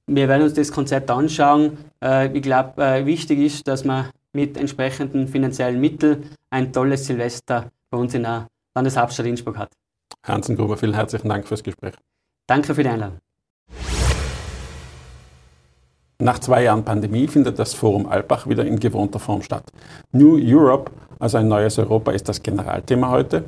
Wir 0.08 0.27
werden 0.27 0.44
uns 0.44 0.53
das 0.53 0.72
Konzept 0.72 1.10
anschauen. 1.10 1.77
Äh, 2.03 2.35
ich 2.35 2.44
glaube, 2.44 2.83
äh, 2.83 3.05
wichtig 3.05 3.40
ist, 3.40 3.68
dass 3.68 3.83
man 3.83 4.09
mit 4.33 4.57
entsprechenden 4.57 5.27
finanziellen 5.27 5.79
Mitteln 5.79 6.29
ein 6.51 6.72
tolles 6.72 7.05
Silvester 7.05 7.72
bei 7.90 7.98
uns 7.98 8.14
in 8.14 8.24
der 8.24 8.48
Landeshauptstadt 8.75 9.25
Innsbruck 9.25 9.57
hat. 9.57 9.72
Hansen 10.24 10.55
Gruber, 10.55 10.77
vielen 10.77 10.94
herzlichen 10.94 11.29
Dank 11.29 11.48
fürs 11.48 11.64
Gespräch. 11.64 11.96
Danke 12.48 12.75
für 12.75 12.83
die 12.83 12.90
Einladung. 12.90 13.20
Nach 16.19 16.39
zwei 16.39 16.63
Jahren 16.63 16.85
Pandemie 16.85 17.27
findet 17.27 17.59
das 17.59 17.73
Forum 17.73 18.05
Alpbach 18.05 18.47
wieder 18.47 18.65
in 18.65 18.79
gewohnter 18.79 19.19
Form 19.19 19.41
statt. 19.41 19.65
New 20.13 20.39
Europe, 20.41 20.89
also 21.19 21.37
ein 21.37 21.49
neues 21.49 21.77
Europa, 21.77 22.11
ist 22.11 22.29
das 22.29 22.41
Generalthema 22.41 23.09
heute. 23.09 23.43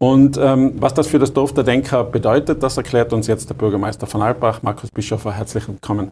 Und 0.00 0.36
ähm, 0.36 0.74
was 0.80 0.94
das 0.94 1.06
für 1.06 1.20
das 1.20 1.32
Dorf 1.32 1.54
der 1.54 1.62
Denker 1.62 2.02
bedeutet, 2.02 2.60
das 2.60 2.76
erklärt 2.76 3.12
uns 3.12 3.28
jetzt 3.28 3.48
der 3.48 3.54
Bürgermeister 3.54 4.08
von 4.08 4.20
Alpbach, 4.20 4.62
Markus 4.62 4.90
Bischofer. 4.90 5.32
Herzlich 5.32 5.68
willkommen. 5.68 6.10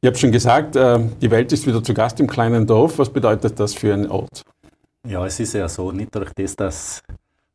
Ich 0.00 0.06
habe 0.06 0.16
schon 0.16 0.32
gesagt, 0.32 0.74
äh, 0.74 0.98
die 1.20 1.30
Welt 1.30 1.52
ist 1.52 1.66
wieder 1.66 1.84
zu 1.84 1.92
Gast 1.92 2.18
im 2.18 2.26
kleinen 2.26 2.66
Dorf. 2.66 2.98
Was 2.98 3.10
bedeutet 3.10 3.60
das 3.60 3.74
für 3.74 3.92
einen 3.92 4.10
Ort? 4.10 4.42
Ja, 5.06 5.26
es 5.26 5.38
ist 5.38 5.52
ja 5.52 5.68
so, 5.68 5.92
nicht 5.92 6.14
durch 6.14 6.32
das, 6.32 6.56
dass 6.56 7.02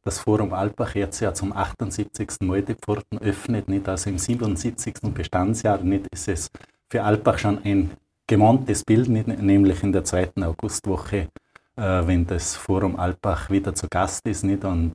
das 0.03 0.19
Forum 0.19 0.53
Alpbach 0.53 0.93
jetzt 0.93 1.19
ja 1.19 1.33
zum 1.33 1.51
78. 1.51 2.41
Mal 2.41 2.61
die 2.61 2.75
Pforten 2.75 3.17
öffnet, 3.17 3.67
nicht 3.67 3.89
also 3.89 4.11
im 4.11 4.19
77. 4.19 4.93
Bestandsjahr, 5.11 5.79
nicht 5.79 6.05
ist 6.11 6.27
es 6.27 6.51
für 6.89 7.03
Alpbach 7.03 7.37
schon 7.37 7.59
ein 7.63 7.91
gemahntes 8.27 8.83
Bild, 8.83 9.07
nämlich 9.09 9.83
in 9.83 9.91
der 9.91 10.03
zweiten 10.03 10.43
Augustwoche, 10.43 11.27
äh, 11.75 12.07
wenn 12.07 12.25
das 12.25 12.55
Forum 12.55 12.99
Alpbach 12.99 13.49
wieder 13.49 13.73
zu 13.75 13.87
Gast 13.89 14.25
ist. 14.27 14.43
Nicht? 14.43 14.63
Und 14.65 14.93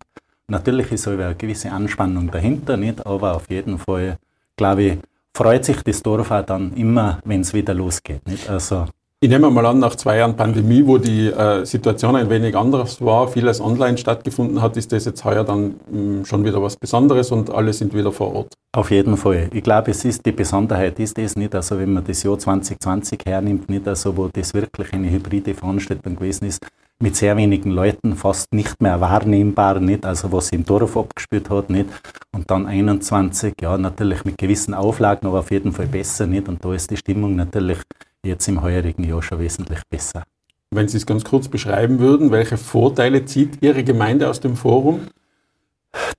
natürlich 0.48 0.90
ist 0.92 1.09
eine 1.09 1.35
gewisse 1.35 1.70
Anspannung 1.70 2.31
dahinter, 2.31 2.76
nicht? 2.76 3.07
aber 3.07 3.37
auf 3.37 3.48
jeden 3.50 3.79
Fall, 3.79 4.18
glaube 4.57 4.83
ich, 4.83 4.98
freut 5.35 5.64
sich 5.64 5.83
das 5.83 6.03
Dorf 6.03 6.31
auch 6.31 6.44
dann 6.44 6.74
immer, 6.74 7.20
wenn 7.24 7.42
es 7.42 7.55
wieder 7.55 7.74
losgeht. 7.74 8.26
Nicht? 8.26 8.48
Also, 8.48 8.87
ich 9.23 9.29
nehme 9.29 9.51
mal 9.51 9.67
an, 9.67 9.79
nach 9.79 9.97
zwei 9.97 10.17
Jahren 10.17 10.35
Pandemie, 10.35 10.87
wo 10.87 10.97
die 10.97 11.27
äh, 11.27 11.67
Situation 11.67 12.17
ein 12.17 12.31
wenig 12.31 12.57
anders 12.57 13.03
war, 13.03 13.29
vieles 13.29 13.61
online 13.61 13.99
stattgefunden 13.99 14.63
hat, 14.63 14.79
ist 14.79 14.93
das 14.93 15.05
jetzt 15.05 15.27
heuer 15.27 15.45
dann 15.45 15.75
mh, 15.91 16.21
mm, 16.21 16.25
schon 16.25 16.43
wieder 16.43 16.63
was 16.63 16.77
Besonderes 16.77 17.31
und 17.31 17.51
alle 17.51 17.75
sind 17.75 17.93
wieder 17.93 18.13
vor 18.13 18.35
Ort. 18.35 18.55
Auf 18.73 18.91
jeden 18.91 19.19
Fall. 19.19 19.51
Ich 19.53 19.63
glaube, 19.63 19.91
es 19.91 20.07
ist 20.07 20.25
die 20.25 20.33
Besonderheit, 20.33 20.99
ist 20.99 21.19
das 21.19 21.37
nicht, 21.37 21.55
also 21.55 21.79
wenn 21.79 21.93
man 21.93 22.05
das 22.05 22.23
Jahr 22.23 22.39
2020 22.39 23.21
hernimmt, 23.27 23.69
nicht 23.69 23.87
also 23.87 24.17
wo 24.17 24.29
das 24.29 24.55
wirklich 24.55 24.91
eine 24.95 25.11
hybride 25.11 25.53
Veranstaltung 25.53 26.17
gewesen 26.17 26.47
ist, 26.47 26.67
mit 27.03 27.15
sehr 27.15 27.37
wenigen 27.37 27.73
Leuten, 27.73 28.17
fast 28.17 28.55
nicht 28.55 28.81
mehr 28.81 29.03
wahrnehmbar, 29.03 29.81
nicht, 29.81 30.07
also 30.07 30.33
was 30.33 30.51
im 30.51 30.65
Dorf 30.65 30.97
abgespielt 30.97 31.51
hat, 31.51 31.69
nicht, 31.69 31.91
und 32.33 32.51
dann 32.51 32.67
21, 32.67 33.55
ja, 33.61 33.77
natürlich 33.77 34.25
mit 34.25 34.39
gewissen 34.39 34.73
Auflagen, 34.73 35.27
aber 35.27 35.41
auf 35.41 35.51
jeden 35.51 35.73
Fall 35.73 35.87
besser, 35.87 36.27
nicht, 36.27 36.49
und 36.49 36.65
da 36.65 36.73
ist 36.73 36.91
die 36.91 36.97
Stimmung 36.97 37.37
natürlich 37.37 37.79
jetzt 38.25 38.49
im 38.49 38.63
heurigen 38.63 39.05
Jahr 39.05 39.23
schon 39.23 39.39
wesentlich 39.39 39.81
besser. 39.89 40.25
Wenn 40.71 40.89
Sie 40.89 40.99
es 40.99 41.07
ganz 41.07 41.25
kurz 41.25 41.49
beschreiben 41.49 41.99
würden, 41.99 42.31
welche 42.31 42.57
Vorteile 42.57 43.25
zieht 43.25 43.59
Ihre 43.61 43.83
Gemeinde 43.83 44.29
aus 44.29 44.41
dem 44.41 44.57
Forum? 44.57 45.01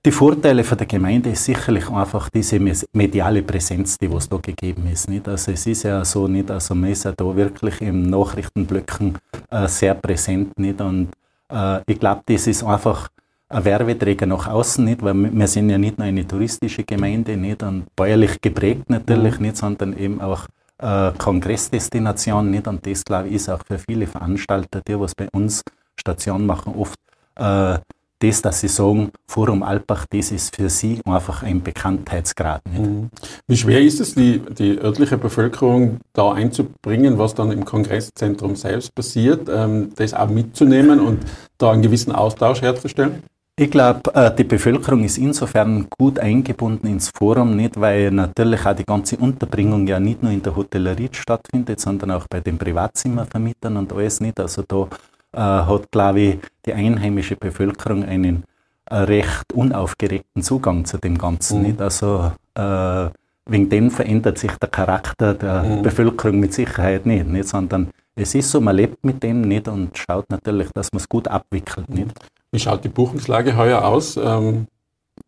Die 0.04 0.10
Vorteile 0.10 0.64
für 0.64 0.76
die 0.76 0.86
Gemeinde 0.86 1.30
ist 1.30 1.44
sicherlich 1.44 1.88
einfach 1.88 2.28
diese 2.28 2.60
mediale 2.92 3.42
Präsenz, 3.42 3.96
die 3.96 4.12
was 4.12 4.28
da 4.28 4.36
gegeben 4.36 4.86
ist. 4.92 5.08
Nicht? 5.08 5.26
Also 5.26 5.52
es 5.52 5.66
ist 5.66 5.84
ja 5.84 6.04
so 6.04 6.28
nicht, 6.28 6.50
also 6.50 6.74
man 6.74 6.90
ist 6.90 7.04
ja 7.04 7.12
da 7.12 7.34
wirklich 7.34 7.80
im 7.80 8.02
Nachrichtenblöcken 8.10 9.16
äh, 9.50 9.68
sehr 9.68 9.94
präsent 9.94 10.58
nicht 10.58 10.80
und 10.82 11.08
äh, 11.50 11.80
ich 11.86 11.98
glaube, 11.98 12.22
das 12.26 12.46
ist 12.46 12.62
einfach 12.62 13.08
ein 13.48 13.64
Werbeträger 13.64 14.26
nach 14.26 14.48
außen 14.48 14.84
nicht, 14.84 15.02
weil 15.02 15.14
wir 15.14 15.46
sind 15.46 15.70
ja 15.70 15.78
nicht 15.78 15.98
nur 15.98 16.06
eine 16.06 16.26
touristische 16.26 16.84
Gemeinde 16.84 17.36
nicht 17.36 17.62
und 17.62 17.84
bäuerlich 17.96 18.40
geprägt 18.40 18.90
natürlich 18.90 19.38
mhm. 19.38 19.46
nicht, 19.46 19.56
sondern 19.56 19.96
eben 19.96 20.20
auch 20.20 20.48
äh, 20.82 21.12
Kongressdestination 21.16 22.50
nicht. 22.50 22.66
Und 22.66 22.86
das, 22.86 23.04
glaube 23.04 23.28
ich, 23.28 23.34
ist 23.36 23.48
auch 23.48 23.60
für 23.66 23.78
viele 23.78 24.06
Veranstalter, 24.06 24.82
die 24.86 24.98
was 24.98 25.14
bei 25.14 25.28
uns 25.32 25.62
Station 25.98 26.46
machen, 26.46 26.74
oft 26.76 26.98
äh, 27.36 27.78
das, 28.22 28.40
dass 28.40 28.60
sie 28.60 28.68
sagen, 28.68 29.10
Forum 29.26 29.62
Alpbach, 29.62 30.06
das 30.08 30.30
ist 30.30 30.54
für 30.54 30.70
sie 30.70 31.00
einfach 31.04 31.42
ein 31.42 31.60
Bekanntheitsgrad. 31.60 32.62
Nicht? 32.66 32.80
Mhm. 32.80 33.10
Wie 33.48 33.56
schwer 33.56 33.80
ist 33.80 34.00
es, 34.00 34.14
die, 34.14 34.40
die 34.58 34.78
örtliche 34.78 35.18
Bevölkerung 35.18 35.98
da 36.12 36.32
einzubringen, 36.32 37.18
was 37.18 37.34
dann 37.34 37.50
im 37.50 37.64
Kongresszentrum 37.64 38.54
selbst 38.54 38.94
passiert, 38.94 39.48
ähm, 39.52 39.90
das 39.96 40.14
auch 40.14 40.28
mitzunehmen 40.28 41.00
und 41.00 41.24
da 41.58 41.72
einen 41.72 41.82
gewissen 41.82 42.12
Austausch 42.12 42.62
herzustellen? 42.62 43.24
Ich 43.62 43.70
glaube, 43.70 44.12
äh, 44.14 44.34
die 44.34 44.42
Bevölkerung 44.42 45.04
ist 45.04 45.18
insofern 45.18 45.86
gut 45.96 46.18
eingebunden 46.18 46.88
ins 46.88 47.12
Forum, 47.16 47.54
nicht, 47.54 47.80
weil 47.80 48.10
natürlich 48.10 48.66
auch 48.66 48.74
die 48.74 48.84
ganze 48.84 49.16
Unterbringung 49.18 49.86
ja 49.86 50.00
nicht 50.00 50.20
nur 50.20 50.32
in 50.32 50.42
der 50.42 50.56
Hotellerie 50.56 51.10
stattfindet, 51.12 51.78
sondern 51.78 52.10
auch 52.10 52.26
bei 52.28 52.40
den 52.40 52.58
Privatzimmervermietern 52.58 53.76
und 53.76 53.92
alles 53.92 54.20
nicht. 54.20 54.40
Also 54.40 54.64
da 54.66 54.88
äh, 55.32 55.38
hat, 55.38 55.92
glaube 55.92 56.20
ich, 56.20 56.38
die 56.66 56.72
einheimische 56.72 57.36
Bevölkerung 57.36 58.04
einen 58.04 58.42
äh, 58.90 58.96
recht 58.96 59.52
unaufgeregten 59.52 60.42
Zugang 60.42 60.84
zu 60.84 60.98
dem 60.98 61.16
Ganzen. 61.16 61.60
Mhm. 61.60 61.66
Nicht? 61.66 61.80
Also 61.80 62.32
äh, 62.56 63.10
wegen 63.46 63.68
dem 63.68 63.92
verändert 63.92 64.38
sich 64.38 64.56
der 64.56 64.70
Charakter 64.70 65.34
der 65.34 65.62
mhm. 65.62 65.82
Bevölkerung 65.82 66.40
mit 66.40 66.52
Sicherheit 66.52 67.06
nicht, 67.06 67.28
nicht, 67.28 67.46
sondern 67.46 67.90
es 68.16 68.34
ist 68.34 68.50
so, 68.50 68.60
man 68.60 68.74
lebt 68.74 69.04
mit 69.04 69.22
dem 69.22 69.42
nicht 69.42 69.68
und 69.68 69.96
schaut 69.96 70.28
natürlich, 70.30 70.68
dass 70.74 70.92
man 70.92 70.98
es 70.98 71.08
gut 71.08 71.28
abwickelt. 71.28 71.88
Nicht? 71.88 72.12
Wie 72.52 72.58
schaut 72.58 72.84
die 72.84 72.90
Buchungslage 72.90 73.56
heuer 73.56 73.82
aus? 73.82 74.16
Ähm, 74.18 74.66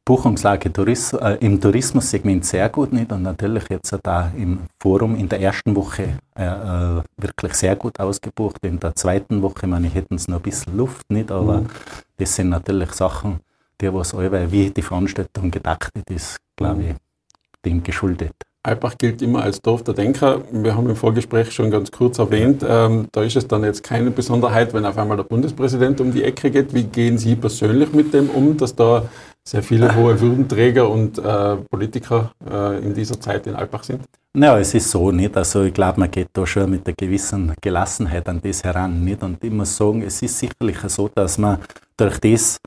Buchungslage 0.05 0.71
Touris 0.71 1.15
äh, 1.15 1.39
im 1.41 1.59
Tourismussegment 1.59 2.45
sehr 2.45 2.69
gut 2.69 2.93
nicht 2.93 3.11
und 3.11 3.23
natürlich 3.23 3.65
jetzt 3.71 3.99
da 4.03 4.31
im 4.37 4.61
Forum 4.79 5.17
in 5.17 5.29
der 5.31 5.41
ersten 5.41 5.75
Woche 5.75 6.19
äh, 6.37 6.45
äh, 6.45 7.03
wirklich 7.17 7.55
sehr 7.55 7.77
gut 7.77 7.99
ausgebucht. 7.99 8.59
In 8.63 8.79
der 8.79 8.95
zweiten 8.95 9.41
Woche, 9.41 9.67
meine 9.67 9.87
ich, 9.87 9.95
hätten 9.95 10.17
es 10.17 10.29
noch 10.29 10.37
ein 10.37 10.43
bisschen 10.43 10.77
Luft 10.77 11.11
nicht, 11.11 11.31
aber 11.33 11.63
mhm. 11.63 11.67
das 12.19 12.35
sind 12.35 12.51
natürlich 12.51 12.93
Sachen, 12.93 13.41
die 13.81 13.93
was 13.93 14.15
allweil, 14.15 14.53
wie 14.53 14.71
die 14.71 14.83
Veranstaltung 14.83 15.51
gedacht 15.51 15.93
ist, 16.11 16.37
glaube 16.57 16.83
mhm. 16.83 16.91
ich, 16.91 16.97
dem 17.65 17.83
geschuldet. 17.83 18.35
Alpbach 18.65 18.97
gilt 18.97 19.21
immer 19.21 19.43
als 19.43 19.61
Dorf 19.61 19.85
der 19.85 19.93
Denker. 19.93 20.41
Wir 20.51 20.75
haben 20.75 20.89
im 20.89 20.97
Vorgespräch 20.97 21.53
schon 21.53 21.71
ganz 21.71 21.91
kurz 21.91 22.19
erwähnt, 22.19 22.65
ähm, 22.67 23.09
da 23.13 23.23
ist 23.23 23.37
es 23.37 23.47
dann 23.47 23.63
jetzt 23.63 23.83
keine 23.83 24.11
Besonderheit, 24.11 24.73
wenn 24.73 24.87
auf 24.87 24.97
einmal 24.97 25.19
der 25.19 25.25
Bundespräsident 25.25 26.01
um 26.01 26.13
die 26.13 26.25
Ecke 26.25 26.51
geht. 26.51 26.73
Wie 26.73 26.85
gehen 26.85 27.19
Sie 27.19 27.37
persönlich 27.37 27.93
mit 27.93 28.15
dem 28.15 28.31
um, 28.31 28.57
dass 28.57 28.75
da 28.75 29.07
sehr 29.47 29.63
viele 29.63 29.95
hohe 29.95 30.19
Würdenträger 30.19 30.89
und 30.89 31.19
äh, 31.19 31.57
Politiker 31.71 32.33
äh, 32.51 32.79
in 32.79 32.95
dieser 32.95 33.21
Zeit 33.21 33.47
in 33.47 33.55
Alpbach 33.55 33.85
sind? 33.85 34.01
Naja, 34.33 34.59
es 34.59 34.73
ist 34.73 34.91
so 34.91 35.13
nicht. 35.13 35.37
Also 35.37 35.63
ich 35.65 35.75
glaube, 35.75 36.01
man 36.01 36.11
geht 36.11 36.29
da 36.33 36.47
schon 36.47 36.71
mit 36.71 36.87
einer 36.87 36.97
gewissen 36.97 37.53
Gelassenheit 37.61 38.27
an 38.29 38.41
das 38.43 38.65
heran. 38.65 39.05
Nicht? 39.05 39.23
Und 39.23 39.45
ich 39.45 39.53
muss 39.53 39.77
sagen, 39.77 40.01
es 40.03 40.23
ist 40.23 40.39
sicherlich 40.39 40.79
so, 40.89 41.11
dass 41.15 41.37
man 41.37 41.59
durch 41.99 42.19
das, 42.19 42.59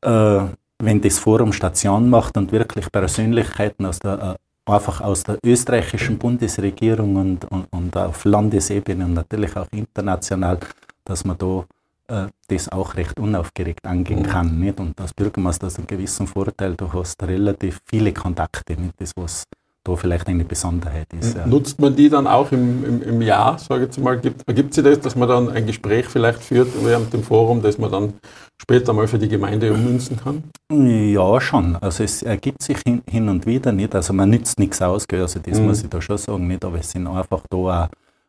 äh, 0.00 0.46
wenn 0.78 1.00
das 1.02 1.18
Forum 1.18 1.52
Station 1.52 2.08
macht 2.08 2.38
und 2.38 2.50
wirklich 2.50 2.90
Persönlichkeiten 2.90 3.84
aus 3.84 3.98
der 3.98 4.36
äh, 4.38 4.41
einfach 4.66 5.00
aus 5.00 5.24
der 5.24 5.38
österreichischen 5.44 6.18
Bundesregierung 6.18 7.16
und, 7.16 7.44
und, 7.46 7.66
und 7.70 7.96
auf 7.96 8.24
Landesebene 8.24 9.04
und 9.04 9.14
natürlich 9.14 9.56
auch 9.56 9.66
international, 9.72 10.58
dass 11.04 11.24
man 11.24 11.36
da 11.38 11.64
äh, 12.08 12.28
das 12.48 12.68
auch 12.68 12.94
recht 12.94 13.18
unaufgeregt 13.18 13.86
angehen 13.86 14.22
kann. 14.22 14.58
Nicht? 14.58 14.78
Und 14.78 15.00
als 15.00 15.14
Bürgermeister 15.14 15.66
hast 15.66 15.78
du 15.78 15.80
einen 15.80 15.86
gewissen 15.86 16.26
Vorteil, 16.26 16.76
du 16.76 16.92
hast 16.92 17.22
relativ 17.22 17.80
viele 17.86 18.12
Kontakte, 18.12 18.80
nicht 18.80 18.94
das, 19.00 19.12
was 19.16 19.44
da 19.84 19.96
vielleicht 19.96 20.28
eine 20.28 20.44
Besonderheit 20.44 21.08
ist. 21.18 21.36
Ja. 21.36 21.46
Nutzt 21.46 21.80
man 21.80 21.96
die 21.96 22.08
dann 22.08 22.26
auch 22.26 22.52
im, 22.52 22.84
im, 22.84 23.02
im 23.02 23.22
Jahr, 23.22 23.58
sage 23.58 23.82
ich 23.82 23.86
jetzt 23.88 23.98
mal, 23.98 24.18
gibt, 24.18 24.46
ergibt 24.46 24.74
sich 24.74 24.84
das, 24.84 25.00
dass 25.00 25.16
man 25.16 25.28
dann 25.28 25.48
ein 25.48 25.66
Gespräch 25.66 26.06
vielleicht 26.06 26.40
führt 26.42 26.68
während 26.84 27.12
dem 27.12 27.22
Forum, 27.22 27.62
das 27.62 27.78
man 27.78 27.90
dann 27.90 28.12
später 28.60 28.92
mal 28.92 29.08
für 29.08 29.18
die 29.18 29.28
Gemeinde 29.28 29.72
ummünzen 29.72 30.16
kann? 30.16 30.44
Ja, 30.70 31.40
schon. 31.40 31.76
Also 31.76 32.04
es 32.04 32.22
ergibt 32.22 32.62
sich 32.62 32.78
hin, 32.86 33.02
hin 33.10 33.28
und 33.28 33.44
wieder 33.44 33.72
nicht. 33.72 33.94
Also 33.94 34.12
man 34.12 34.30
nützt 34.30 34.58
nichts 34.58 34.80
aus, 34.80 35.04
also 35.10 35.40
das 35.40 35.58
mhm. 35.58 35.66
muss 35.66 35.82
ich 35.82 35.90
da 35.90 36.00
schon 36.00 36.18
sagen, 36.18 36.46
nicht, 36.46 36.64
aber 36.64 36.78
es 36.78 36.90
sind 36.90 37.08
einfach 37.08 37.42
da 37.50 37.56
auch, 37.56 37.88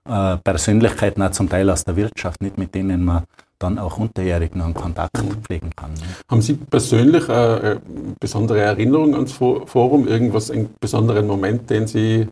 äh, 0.09 0.37
Persönlichkeiten, 0.37 1.21
auch 1.21 1.31
zum 1.31 1.49
Teil 1.49 1.69
aus 1.69 1.83
der 1.83 1.95
Wirtschaft, 1.95 2.41
nicht 2.41 2.57
mit 2.57 2.73
denen 2.73 3.05
man 3.05 3.23
dann 3.63 3.80
auch 3.80 3.97
unterjährig 3.97 4.56
noch 4.56 4.65
einen 4.65 4.73
Kontakt 4.73 5.17
pflegen 5.43 5.71
kann. 5.76 5.93
Ne? 5.93 6.02
Haben 6.30 6.41
Sie 6.41 6.54
persönlich 6.54 7.30
eine 7.30 7.62
äh, 7.62 7.71
äh, 7.71 7.80
besondere 8.19 8.60
Erinnerung 8.60 9.15
ans 9.15 9.32
Forum, 9.32 10.08
irgendwas, 10.08 10.52
einen 10.52 10.69
besonderen 10.80 11.26
Moment, 11.28 11.69
den 11.69 11.88
Sie 11.88 12.28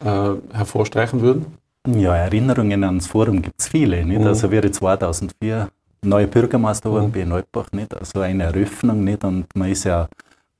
äh, 0.00 0.30
hervorstreichen 0.52 1.20
würden? 1.20 1.46
Ja, 1.86 2.14
Erinnerungen 2.16 2.84
ans 2.84 3.06
Forum 3.06 3.40
gibt 3.40 3.60
es 3.60 3.68
viele. 3.68 4.04
Nicht? 4.04 4.20
Mhm. 4.20 4.26
Also 4.26 4.50
wir 4.50 4.70
2004 4.70 5.68
neue 6.02 6.26
Bürgermeister 6.26 6.90
geworden 6.90 7.08
mhm. 7.08 7.12
bei 7.12 7.24
Neubach, 7.24 7.72
nicht? 7.72 7.94
also 7.96 8.20
eine 8.20 8.44
Eröffnung 8.44 9.04
nicht? 9.04 9.24
und 9.24 9.46
man 9.54 9.70
ist 9.70 9.84
ja 9.84 10.08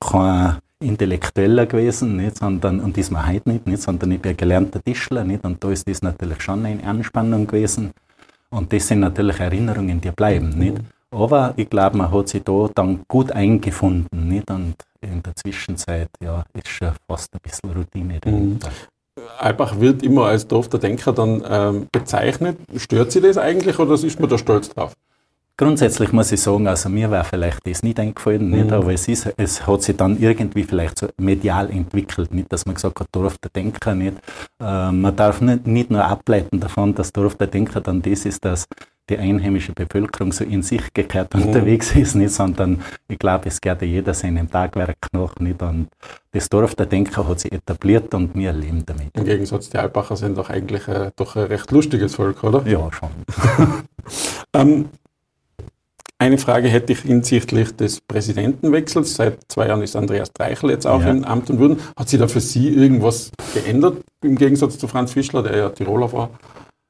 kein 0.00 0.58
Intellektueller 0.80 1.66
gewesen, 1.66 2.16
nicht? 2.16 2.38
Sondern, 2.38 2.80
und 2.80 2.96
ist 2.96 3.10
man 3.10 3.26
heute 3.26 3.50
nicht, 3.50 3.66
nicht, 3.66 3.82
sondern 3.82 4.12
ich 4.12 4.20
bin 4.20 4.30
ein 4.30 4.36
gelernter 4.36 4.80
Tischler 4.82 5.24
nicht? 5.24 5.44
und 5.44 5.62
da 5.62 5.70
ist 5.70 5.88
das 5.88 6.02
natürlich 6.02 6.40
schon 6.40 6.64
eine 6.64 6.84
Anspannung 6.84 7.46
gewesen 7.48 7.90
und 8.50 8.72
das 8.72 8.88
sind 8.88 9.00
natürlich 9.00 9.40
Erinnerungen, 9.40 10.00
die 10.00 10.10
bleiben. 10.10 10.50
Mhm. 10.50 10.58
Nicht? 10.58 10.76
Aber 11.10 11.54
ich 11.56 11.70
glaube, 11.70 11.96
man 11.96 12.12
hat 12.12 12.28
sich 12.28 12.42
da 12.42 12.68
dann 12.74 13.00
gut 13.08 13.32
eingefunden. 13.32 14.28
Nicht? 14.28 14.50
Und 14.50 14.74
in 15.00 15.22
der 15.22 15.34
Zwischenzeit 15.36 16.10
ja, 16.22 16.44
ist 16.52 16.68
schon 16.68 16.92
fast 17.08 17.32
ein 17.34 17.40
bisschen 17.42 17.70
Routine 17.72 18.20
Mhm. 18.24 18.58
Albach 19.38 19.80
wird 19.80 20.02
immer 20.04 20.26
als 20.26 20.46
Dorf 20.46 20.68
der 20.68 20.80
Denker 20.80 21.12
dann 21.12 21.42
ähm, 21.48 21.86
bezeichnet. 21.90 22.58
Stört 22.76 23.10
Sie 23.10 23.20
das 23.20 23.36
eigentlich 23.36 23.78
oder 23.78 23.94
ist 23.94 24.20
man 24.20 24.28
da 24.28 24.38
stolz 24.38 24.68
drauf? 24.68 24.94
Grundsätzlich 25.60 26.12
muss 26.12 26.30
ich 26.30 26.40
sagen, 26.40 26.68
also 26.68 26.88
mir 26.88 27.10
wäre 27.10 27.24
vielleicht 27.24 27.66
das 27.66 27.82
nicht 27.82 27.98
eingefallen, 27.98 28.48
mhm. 28.48 28.56
nicht, 28.56 28.72
aber 28.72 28.92
es, 28.92 29.08
ist, 29.08 29.34
es 29.36 29.66
hat 29.66 29.82
sich 29.82 29.96
dann 29.96 30.16
irgendwie 30.20 30.62
vielleicht 30.62 31.00
so 31.00 31.08
medial 31.16 31.68
entwickelt, 31.68 32.32
nicht, 32.32 32.52
dass 32.52 32.64
man 32.64 32.76
gesagt 32.76 33.00
hat, 33.00 33.08
Dorf 33.10 33.38
der 33.38 33.50
Denker 33.50 33.92
nicht. 33.92 34.18
Äh, 34.60 34.92
man 34.92 35.16
darf 35.16 35.40
nicht, 35.40 35.66
nicht 35.66 35.90
nur 35.90 36.04
ableiten 36.04 36.60
davon, 36.60 36.94
dass 36.94 37.12
Dorf 37.12 37.34
der 37.34 37.48
Denker 37.48 37.80
dann 37.80 38.00
das 38.00 38.24
ist, 38.24 38.44
dass 38.44 38.68
die 39.10 39.18
einheimische 39.18 39.72
Bevölkerung 39.72 40.30
so 40.30 40.44
in 40.44 40.62
sich 40.62 40.94
gekehrt 40.94 41.34
mhm. 41.34 41.42
unterwegs 41.42 41.92
ist, 41.96 42.14
nicht, 42.14 42.32
sondern 42.32 42.80
ich 43.08 43.18
glaube, 43.18 43.48
es 43.48 43.60
geht 43.60 43.82
ja 43.82 43.88
jeder 43.88 44.14
seinem 44.14 44.48
Tagwerk 44.48 45.08
nach, 45.10 45.34
nicht, 45.40 45.60
und 45.60 45.88
das 46.30 46.48
Dorf 46.48 46.76
der 46.76 46.86
Denker 46.86 47.26
hat 47.26 47.40
sich 47.40 47.50
etabliert 47.50 48.14
und 48.14 48.32
wir 48.36 48.52
leben 48.52 48.86
damit. 48.86 49.08
Im 49.14 49.24
Gegensatz, 49.24 49.70
die 49.70 49.78
Alpacher 49.78 50.14
sind 50.14 50.38
doch 50.38 50.50
eigentlich 50.50 50.86
äh, 50.86 51.10
doch 51.16 51.34
ein 51.34 51.44
recht 51.44 51.68
lustiges 51.72 52.14
Volk, 52.14 52.44
oder? 52.44 52.64
Ja, 52.64 52.88
schon. 52.92 53.10
ähm, 54.52 54.88
eine 56.18 56.38
Frage 56.38 56.68
hätte 56.68 56.92
ich 56.92 57.00
hinsichtlich 57.00 57.74
des 57.76 58.00
Präsidentenwechsels. 58.00 59.14
Seit 59.14 59.38
zwei 59.48 59.68
Jahren 59.68 59.82
ist 59.82 59.94
Andreas 59.94 60.32
Dreichel 60.32 60.70
jetzt 60.70 60.86
auch 60.86 61.00
ja. 61.00 61.10
in 61.10 61.24
Amt 61.24 61.48
und 61.50 61.60
Würden. 61.60 61.78
Hat 61.96 62.08
sich 62.08 62.18
da 62.18 62.26
für 62.26 62.40
Sie 62.40 62.68
irgendwas 62.68 63.30
geändert 63.54 63.98
im 64.22 64.36
Gegensatz 64.36 64.78
zu 64.78 64.88
Franz 64.88 65.12
Fischler, 65.12 65.42
der 65.42 65.56
ja 65.56 65.68
Tiroler 65.68 66.12
war? 66.12 66.30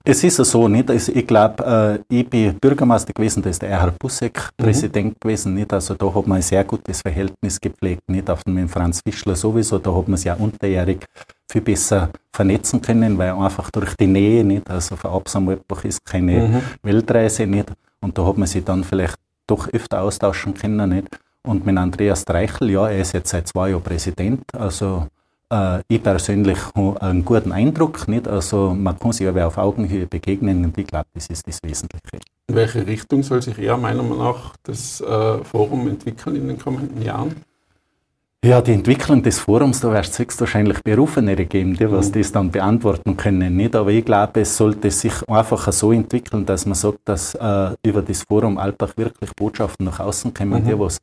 Es 0.04 0.24
ist 0.24 0.36
so 0.36 0.68
nicht. 0.68 0.90
Also 0.90 1.12
ich 1.12 1.26
glaube, 1.26 2.02
äh, 2.10 2.16
ich 2.20 2.30
bin 2.30 2.58
Bürgermeister 2.58 3.12
gewesen, 3.12 3.42
da 3.42 3.50
ist 3.50 3.60
der 3.60 3.68
Erhard 3.68 3.98
Busseck 3.98 4.38
mhm. 4.58 4.64
Präsident 4.64 5.20
gewesen. 5.20 5.52
Nicht? 5.52 5.70
Also 5.70 5.94
da 5.94 6.14
hat 6.14 6.26
man 6.26 6.36
ein 6.36 6.42
sehr 6.42 6.64
gutes 6.64 7.02
Verhältnis 7.02 7.60
gepflegt. 7.60 8.02
Nicht 8.08 8.30
auf 8.30 8.46
mit 8.46 8.70
Franz 8.70 9.02
Fischler 9.06 9.36
sowieso. 9.36 9.78
Da 9.78 9.94
hat 9.94 10.08
man 10.08 10.16
sich 10.16 10.26
ja 10.26 10.34
unterjährig 10.34 11.04
viel 11.50 11.60
besser 11.60 12.08
vernetzen 12.32 12.80
können, 12.80 13.18
weil 13.18 13.32
einfach 13.32 13.70
durch 13.70 13.94
die 13.96 14.06
Nähe 14.06 14.42
nicht. 14.44 14.70
Also 14.70 14.96
für 14.96 15.10
Absammelbach 15.10 15.84
ist 15.84 16.02
keine 16.06 16.48
mhm. 16.48 16.62
Weltreise 16.82 17.46
nicht. 17.46 17.70
Und 18.08 18.16
da 18.16 18.24
hat 18.24 18.38
man 18.38 18.48
sich 18.48 18.64
dann 18.64 18.84
vielleicht 18.84 19.16
doch 19.46 19.68
öfter 19.68 20.00
austauschen 20.00 20.54
können. 20.54 20.88
Nicht? 20.88 21.08
Und 21.46 21.66
mit 21.66 21.76
Andreas 21.76 22.24
Dreichel, 22.24 22.70
ja, 22.70 22.88
er 22.88 23.02
ist 23.02 23.12
jetzt 23.12 23.28
seit 23.28 23.46
zwei 23.46 23.68
Jahren 23.68 23.82
Präsident. 23.82 24.40
Also 24.54 25.08
äh, 25.52 25.80
ich 25.88 26.02
persönlich 26.02 26.56
habe 26.74 27.02
einen 27.02 27.22
guten 27.22 27.52
Eindruck. 27.52 28.08
Nicht? 28.08 28.26
Also 28.26 28.74
man 28.74 28.98
kann 28.98 29.12
sich 29.12 29.28
aber 29.28 29.46
auf 29.46 29.58
Augenhöhe 29.58 30.06
begegnen 30.06 30.64
und 30.64 30.78
ich 30.78 30.86
glaube, 30.86 31.04
das 31.12 31.26
ist 31.26 31.46
das 31.46 31.58
Wesentliche. 31.62 32.24
In 32.46 32.54
welche 32.54 32.86
Richtung 32.86 33.22
soll 33.22 33.42
sich 33.42 33.58
eher 33.58 33.76
meiner 33.76 34.02
Meinung 34.02 34.20
nach 34.20 34.54
das 34.62 35.02
äh, 35.02 35.44
Forum 35.44 35.86
entwickeln 35.86 36.34
in 36.34 36.48
den 36.48 36.58
kommenden 36.58 37.02
Jahren? 37.02 37.36
Ja, 38.44 38.60
die 38.60 38.72
Entwicklung 38.72 39.20
des 39.20 39.40
Forums, 39.40 39.80
da 39.80 39.92
wirst 39.92 40.16
du 40.16 40.22
höchstwahrscheinlich 40.22 40.80
Berufenere 40.84 41.44
geben, 41.44 41.74
die 41.74 41.90
was 41.90 42.10
mhm. 42.10 42.12
das 42.12 42.30
dann 42.30 42.50
beantworten 42.52 43.16
können. 43.16 43.56
Nicht? 43.56 43.74
Aber 43.74 43.90
ich 43.90 44.04
glaube, 44.04 44.42
es 44.42 44.56
sollte 44.56 44.92
sich 44.92 45.28
einfach 45.28 45.72
so 45.72 45.90
entwickeln, 45.90 46.46
dass 46.46 46.64
man 46.64 46.76
sagt, 46.76 47.00
dass 47.04 47.34
äh, 47.34 47.70
über 47.82 48.00
das 48.00 48.22
Forum 48.22 48.56
Alltag 48.58 48.96
wirklich 48.96 49.34
Botschaften 49.34 49.86
nach 49.86 49.98
außen 49.98 50.32
kommen, 50.32 50.62
mhm. 50.62 50.68
die 50.68 50.78
was 50.78 50.98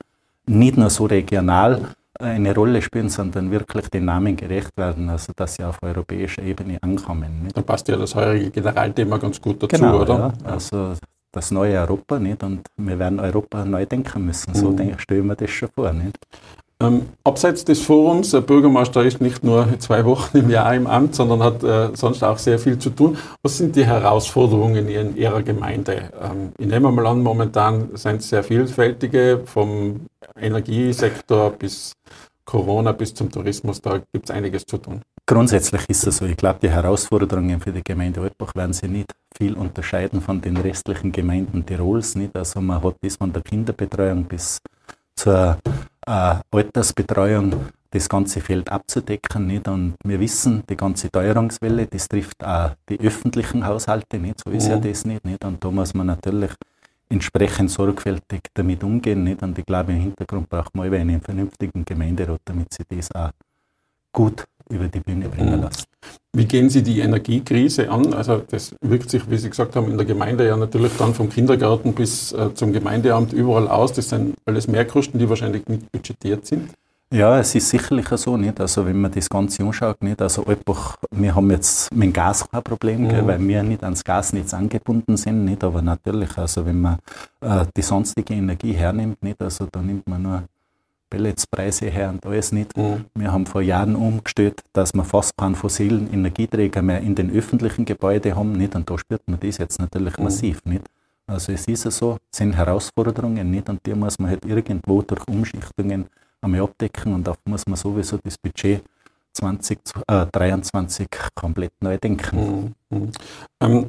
nicht 0.46 0.78
nur 0.78 0.90
so 0.90 1.06
regional 1.06 1.82
eine 2.18 2.56
Rolle 2.56 2.82
spielen, 2.82 3.10
sondern 3.10 3.52
wirklich 3.52 3.90
den 3.90 4.06
Namen 4.06 4.38
gerecht 4.38 4.72
werden, 4.78 5.10
also 5.10 5.34
dass 5.36 5.56
sie 5.56 5.66
auf 5.66 5.84
europäischer 5.84 6.42
Ebene 6.42 6.82
ankommen. 6.82 7.44
Nicht? 7.44 7.58
Da 7.58 7.62
passt 7.62 7.90
ja 7.90 7.98
das 7.98 8.16
heurige 8.16 8.50
Generalthema 8.50 9.18
ganz 9.18 9.42
gut 9.42 9.62
dazu, 9.62 9.76
genau, 9.76 10.00
oder? 10.02 10.34
Ja. 10.46 10.52
Also 10.52 10.94
das 11.34 11.52
neue 11.52 11.78
Europa 11.82 12.18
nicht 12.18 12.42
und 12.44 12.62
wir 12.78 12.98
werden 12.98 13.20
Europa 13.20 13.66
neu 13.66 13.86
denken 13.86 14.26
müssen. 14.26 14.56
So 14.56 14.72
mhm. 14.72 14.98
stellen 14.98 15.28
wir 15.28 15.36
das 15.36 15.50
schon 15.50 15.68
vor. 15.76 15.92
Nicht? 15.92 16.18
Ähm, 16.82 17.08
abseits 17.24 17.64
des 17.64 17.82
Forums, 17.82 18.32
der 18.32 18.42
Bürgermeister 18.42 19.04
ist 19.04 19.22
nicht 19.22 19.46
nur 19.46 19.80
zwei 19.80 20.04
Wochen 20.04 20.38
im 20.38 20.50
Jahr 20.50 20.76
im 20.76 20.88
Amt, 20.88 21.16
sondern 21.16 21.42
hat 21.42 21.64
äh, 21.64 21.96
sonst 21.96 22.22
auch 22.22 22.38
sehr 22.38 22.60
viel 22.60 22.78
zu 22.78 22.90
tun. 22.90 23.18
Was 23.44 23.58
sind 23.58 23.78
die 23.78 23.86
Herausforderungen 23.86 24.90
in 24.90 25.16
Ihrer 25.16 25.42
Gemeinde? 25.42 26.12
Ähm, 26.22 26.52
ich 26.58 26.68
nehme 26.68 26.92
mal 26.92 27.08
an, 27.08 27.22
momentan 27.22 27.96
sind 27.96 28.18
es 28.18 28.30
sehr 28.30 28.44
vielfältige, 28.44 29.42
vom 29.46 30.02
Energiesektor 30.38 31.52
bis 31.52 31.94
Corona 32.46 32.92
bis 32.92 33.14
zum 33.14 33.32
Tourismus, 33.32 33.82
da 33.82 34.02
gibt 34.12 34.30
es 34.30 34.32
einiges 34.32 34.66
zu 34.66 34.78
tun. 34.78 35.02
Grundsätzlich 35.26 35.90
ist 35.90 36.06
es 36.06 36.18
so. 36.18 36.26
Ich 36.26 36.38
glaube, 36.38 36.60
die 36.62 36.70
Herausforderungen 36.70 37.60
für 37.60 37.72
die 37.72 37.84
Gemeinde 37.84 38.22
Altbach 38.22 38.54
werden 38.54 38.74
sie 38.74 38.88
nicht 38.88 39.12
viel 39.36 39.56
unterscheiden 39.56 40.22
von 40.22 40.40
den 40.40 40.58
restlichen 40.58 41.12
Gemeinden 41.12 41.66
Tirols. 41.66 42.16
Nicht? 42.16 42.36
Also 42.36 42.62
man 42.62 42.84
hat 42.84 42.96
das 43.02 43.16
von 43.16 43.34
der 43.34 43.42
Kinderbetreuung 43.42 44.26
bis 44.26 44.60
zur 45.16 45.58
äh, 46.06 46.36
Altersbetreuung 46.52 47.56
das 47.92 48.10
ganze 48.10 48.42
Feld 48.42 48.70
abzudecken. 48.70 49.48
Nicht? 49.48 49.68
Und 49.68 49.96
wir 50.04 50.20
wissen, 50.20 50.64
die 50.70 50.76
ganze 50.76 51.10
Teuerungswelle, 51.10 51.88
das 51.88 52.08
trifft 52.08 52.44
auch 52.44 52.72
die 52.90 53.00
öffentlichen 53.00 53.66
Haushalte 53.66 54.20
nicht. 54.20 54.42
So 54.44 54.52
ist 54.52 54.68
ja, 54.68 54.76
ja 54.76 54.80
das 54.80 55.06
nicht, 55.06 55.24
nicht. 55.26 55.44
Und 55.44 55.64
da 55.64 55.72
muss 55.72 55.94
man 55.94 56.08
natürlich 56.08 56.52
entsprechend 57.10 57.72
sorgfältig 57.72 58.42
damit 58.54 58.84
umgehen. 58.84 59.24
Nicht? 59.24 59.42
Und 59.42 59.58
ich 59.58 59.66
glaube, 59.66 59.94
im 59.94 60.02
Hintergrund 60.02 60.50
braucht 60.50 60.76
man 60.76 60.94
einen 60.94 61.22
vernünftigen 61.22 61.86
Gemeinderat, 61.86 62.42
damit 62.46 62.74
sie 62.74 62.84
das 62.88 63.12
auch 63.14 63.32
gut 64.12 64.46
über 64.70 64.88
die 64.88 65.00
Bühne 65.00 65.30
bringen 65.30 65.58
mhm. 65.58 65.62
lassen. 65.64 65.84
Wie 66.34 66.46
gehen 66.46 66.70
Sie 66.70 66.84
die 66.84 67.00
Energiekrise 67.00 67.90
an? 67.90 68.14
Also 68.14 68.44
das 68.50 68.76
wirkt 68.82 69.10
sich, 69.10 69.30
wie 69.30 69.38
Sie 69.38 69.50
gesagt 69.50 69.76
haben, 69.76 69.90
in 69.90 69.98
der 69.98 70.06
Gemeinde 70.06 70.46
ja 70.46 70.58
natürlich 70.58 70.92
dann 70.98 71.14
vom 71.14 71.30
Kindergarten 71.30 71.94
bis 71.94 72.34
äh, 72.34 72.54
zum 72.54 72.74
Gemeindeamt 72.74 73.32
überall 73.34 73.68
aus. 73.68 73.94
Das 73.94 74.10
sind 74.10 74.36
alles 74.46 74.68
Mehrkosten, 74.68 75.20
die 75.20 75.30
wahrscheinlich 75.30 75.66
nicht 75.68 75.92
budgetiert 75.92 76.46
sind. 76.46 76.70
Ja, 77.14 77.40
es 77.40 77.54
ist 77.54 77.70
sicherlich 77.70 78.08
so, 78.08 78.36
nicht? 78.36 78.60
Also 78.60 78.86
wenn 78.86 79.00
man 79.00 79.12
das 79.12 79.30
Ganze 79.30 79.64
anschaut, 79.64 80.02
nicht? 80.02 80.22
Also 80.22 80.44
einfach, 80.46 80.98
wir 81.12 81.36
haben 81.36 81.52
jetzt 81.52 81.94
mit 81.94 82.08
dem 82.08 82.14
Gas 82.14 82.50
kein 82.50 82.64
Problem, 82.64 83.04
mhm. 83.04 83.10
gell, 83.10 83.28
weil 83.28 83.48
wir 83.48 83.64
nicht 83.64 83.84
ans 83.84 84.04
Gasnetz 84.04 84.54
angebunden 84.54 85.16
sind, 85.16 85.46
nicht? 85.46 85.64
Aber 85.64 85.82
natürlich, 85.82 86.36
also 86.38 86.66
wenn 86.66 86.82
man 86.82 86.98
äh, 87.42 87.66
die 87.78 87.84
sonstige 87.84 88.34
Energie 88.34 88.74
hernimmt, 88.74 89.22
nicht? 89.24 89.40
Also 89.42 89.68
da 89.72 89.82
nimmt 89.82 90.08
man 90.10 90.24
nur 90.24 90.44
Pelletspreise 91.10 91.88
her 91.88 92.10
und 92.10 92.26
alles 92.26 92.52
nicht. 92.52 92.76
Mhm. 92.76 93.06
Wir 93.16 93.32
haben 93.32 93.46
vor 93.46 93.62
Jahren 93.62 93.96
umgestellt, 93.96 94.64
dass 94.74 94.94
wir 94.94 95.04
fast 95.04 95.38
keinen 95.38 95.56
fossilen 95.56 96.12
Energieträger 96.12 96.82
mehr 96.82 97.02
in 97.02 97.16
den 97.16 97.32
öffentlichen 97.32 97.86
Gebäuden 97.86 98.36
haben, 98.36 98.54
nicht? 98.54 98.76
Und 98.76 98.90
da 98.90 98.98
spürt 98.98 99.22
man 99.28 99.40
das 99.40 99.58
jetzt 99.58 99.80
natürlich 99.80 100.18
mhm. 100.18 100.24
massiv, 100.24 100.64
nicht? 100.66 100.84
Also 101.28 101.52
es 101.52 101.68
ist 101.68 101.86
ja 101.86 101.92
so, 101.92 102.18
es 102.32 102.38
sind 102.38 102.56
Herausforderungen, 102.56 103.50
nicht? 103.50 103.70
Und 103.70 103.86
die 103.86 103.94
muss 103.94 104.20
man 104.20 104.32
halt 104.32 104.46
irgendwo 104.46 105.02
durch 105.02 105.28
Umschichtungen 105.28 106.06
einmal 106.42 106.62
abdecken 106.62 107.14
und 107.14 107.28
auch 107.28 107.38
muss 107.46 107.66
man 107.66 107.76
sowieso 107.76 108.18
das 108.24 108.38
Budget 108.38 108.84
2023 109.34 111.08
äh, 111.12 111.18
komplett 111.34 111.74
neu 111.82 111.98
denken. 111.98 112.76
Mhm. 112.90 112.98
Mhm. 112.98 113.12
Ähm, 113.60 113.86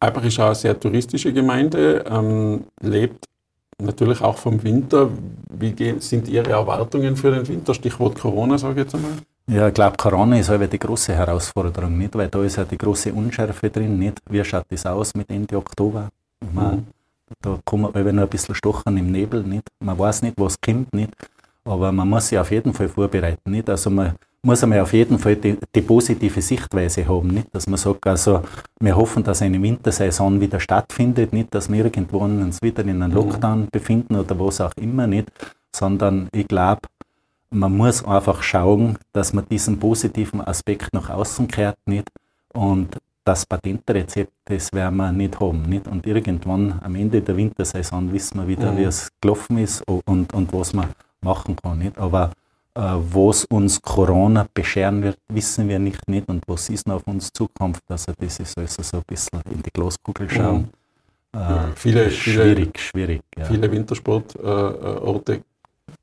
Eibach 0.00 0.24
ist 0.24 0.38
auch 0.38 0.46
eine 0.46 0.54
sehr 0.54 0.78
touristische 0.78 1.32
Gemeinde, 1.32 2.04
ähm, 2.06 2.64
lebt 2.80 3.26
natürlich 3.80 4.20
auch 4.20 4.36
vom 4.36 4.62
Winter. 4.62 5.08
Wie 5.50 5.74
sind 6.00 6.28
Ihre 6.28 6.50
Erwartungen 6.50 7.16
für 7.16 7.30
den 7.30 7.46
Winter? 7.46 7.74
Stichwort 7.74 8.18
Corona, 8.18 8.58
sage 8.58 8.80
ich 8.80 8.84
jetzt 8.84 8.94
einmal. 8.94 9.12
Ja, 9.46 9.68
ich 9.68 9.74
glaube, 9.74 9.96
Corona 9.96 10.38
ist 10.38 10.48
halt 10.48 10.72
die 10.72 10.78
große 10.78 11.14
Herausforderung, 11.14 11.98
nicht? 11.98 12.14
Weil 12.14 12.28
da 12.28 12.42
ist 12.42 12.56
ja 12.56 12.64
die 12.64 12.78
große 12.78 13.12
Unschärfe 13.12 13.68
drin, 13.70 13.98
nicht? 13.98 14.20
Wie 14.30 14.42
schaut 14.44 14.64
das 14.70 14.86
aus 14.86 15.14
mit 15.14 15.28
Ende 15.30 15.56
Oktober? 15.56 16.08
Man, 16.52 16.76
mhm. 16.76 16.86
Da 17.40 17.58
kommen 17.64 17.92
wir 17.94 18.12
noch 18.12 18.22
ein 18.22 18.28
bisschen 18.28 18.54
stochen 18.54 18.96
im 18.96 19.10
Nebel, 19.10 19.42
nicht? 19.42 19.68
Man 19.80 19.98
weiß 19.98 20.22
nicht, 20.22 20.38
was 20.38 20.60
kommt, 20.60 20.92
nicht? 20.94 21.10
Aber 21.64 21.90
man 21.92 22.08
muss 22.08 22.28
sich 22.28 22.38
auf 22.38 22.50
jeden 22.50 22.72
Fall 22.72 22.88
vorbereiten, 22.88 23.50
nicht? 23.50 23.68
Also 23.68 23.90
man 23.90 24.14
muss 24.44 24.62
einmal 24.62 24.80
auf 24.80 24.92
jeden 24.92 25.18
Fall 25.18 25.36
die, 25.36 25.56
die, 25.74 25.80
positive 25.80 26.40
Sichtweise 26.42 27.06
haben, 27.08 27.28
nicht? 27.28 27.48
Dass 27.52 27.66
man 27.66 27.78
sagt, 27.78 28.06
also 28.06 28.42
wir 28.80 28.96
hoffen, 28.96 29.24
dass 29.24 29.42
eine 29.42 29.60
Wintersaison 29.60 30.40
wieder 30.40 30.60
stattfindet, 30.60 31.32
nicht, 31.32 31.54
dass 31.54 31.70
wir 31.70 31.84
irgendwo 31.84 32.18
uns 32.18 32.60
wieder 32.62 32.82
in 32.82 33.02
einem 33.02 33.10
mhm. 33.10 33.14
Lockdown 33.16 33.68
befinden 33.70 34.16
oder 34.16 34.38
was 34.38 34.60
auch 34.60 34.74
immer, 34.76 35.06
nicht? 35.06 35.30
Sondern 35.74 36.28
ich 36.32 36.46
glaube, 36.46 36.82
man 37.50 37.76
muss 37.76 38.04
einfach 38.04 38.42
schauen, 38.42 38.98
dass 39.12 39.32
man 39.32 39.46
diesen 39.48 39.78
positiven 39.78 40.40
Aspekt 40.40 40.92
nach 40.92 41.10
außen 41.10 41.48
kehrt, 41.48 41.78
nicht? 41.86 42.08
Und 42.52 42.98
das 43.24 43.46
Patentrezept, 43.46 44.32
das 44.44 44.72
werden 44.72 44.96
wir 44.96 45.10
nicht 45.10 45.40
haben. 45.40 45.62
Nicht? 45.62 45.88
Und 45.88 46.06
irgendwann 46.06 46.78
am 46.82 46.94
Ende 46.94 47.22
der 47.22 47.36
Wintersaison 47.36 48.12
wissen 48.12 48.38
wir 48.38 48.48
wieder, 48.48 48.72
mhm. 48.72 48.76
wie 48.78 48.84
es 48.84 49.10
gelaufen 49.20 49.58
ist 49.58 49.82
und, 49.88 50.32
und 50.34 50.52
was 50.52 50.74
man 50.74 50.88
machen 51.22 51.56
kann. 51.56 51.78
Nicht? 51.78 51.96
Aber 51.98 52.30
äh, 52.76 52.80
was 52.80 53.44
uns 53.46 53.80
Corona 53.80 54.46
bescheren 54.52 55.02
wird, 55.02 55.18
wissen 55.28 55.68
wir 55.68 55.78
nicht, 55.78 56.08
nicht 56.08 56.28
und 56.28 56.42
was 56.46 56.68
ist 56.70 56.86
noch 56.86 56.96
auf 56.96 57.06
uns 57.06 57.32
Zukunft. 57.32 57.82
Also 57.88 58.12
das 58.18 58.40
ist 58.40 58.58
also 58.58 58.82
so 58.82 58.96
ein 58.98 59.02
bisschen 59.06 59.40
in 59.50 59.62
die 59.62 59.70
Glaskugel 59.70 60.28
schauen. 60.28 60.68
Mhm. 61.32 61.40
Äh, 61.40 61.72
viele, 61.76 62.10
schwierig, 62.10 62.78
schwierig. 62.78 63.22
Ja. 63.36 63.44
Viele 63.44 63.70
Wintersportorte 63.70 65.42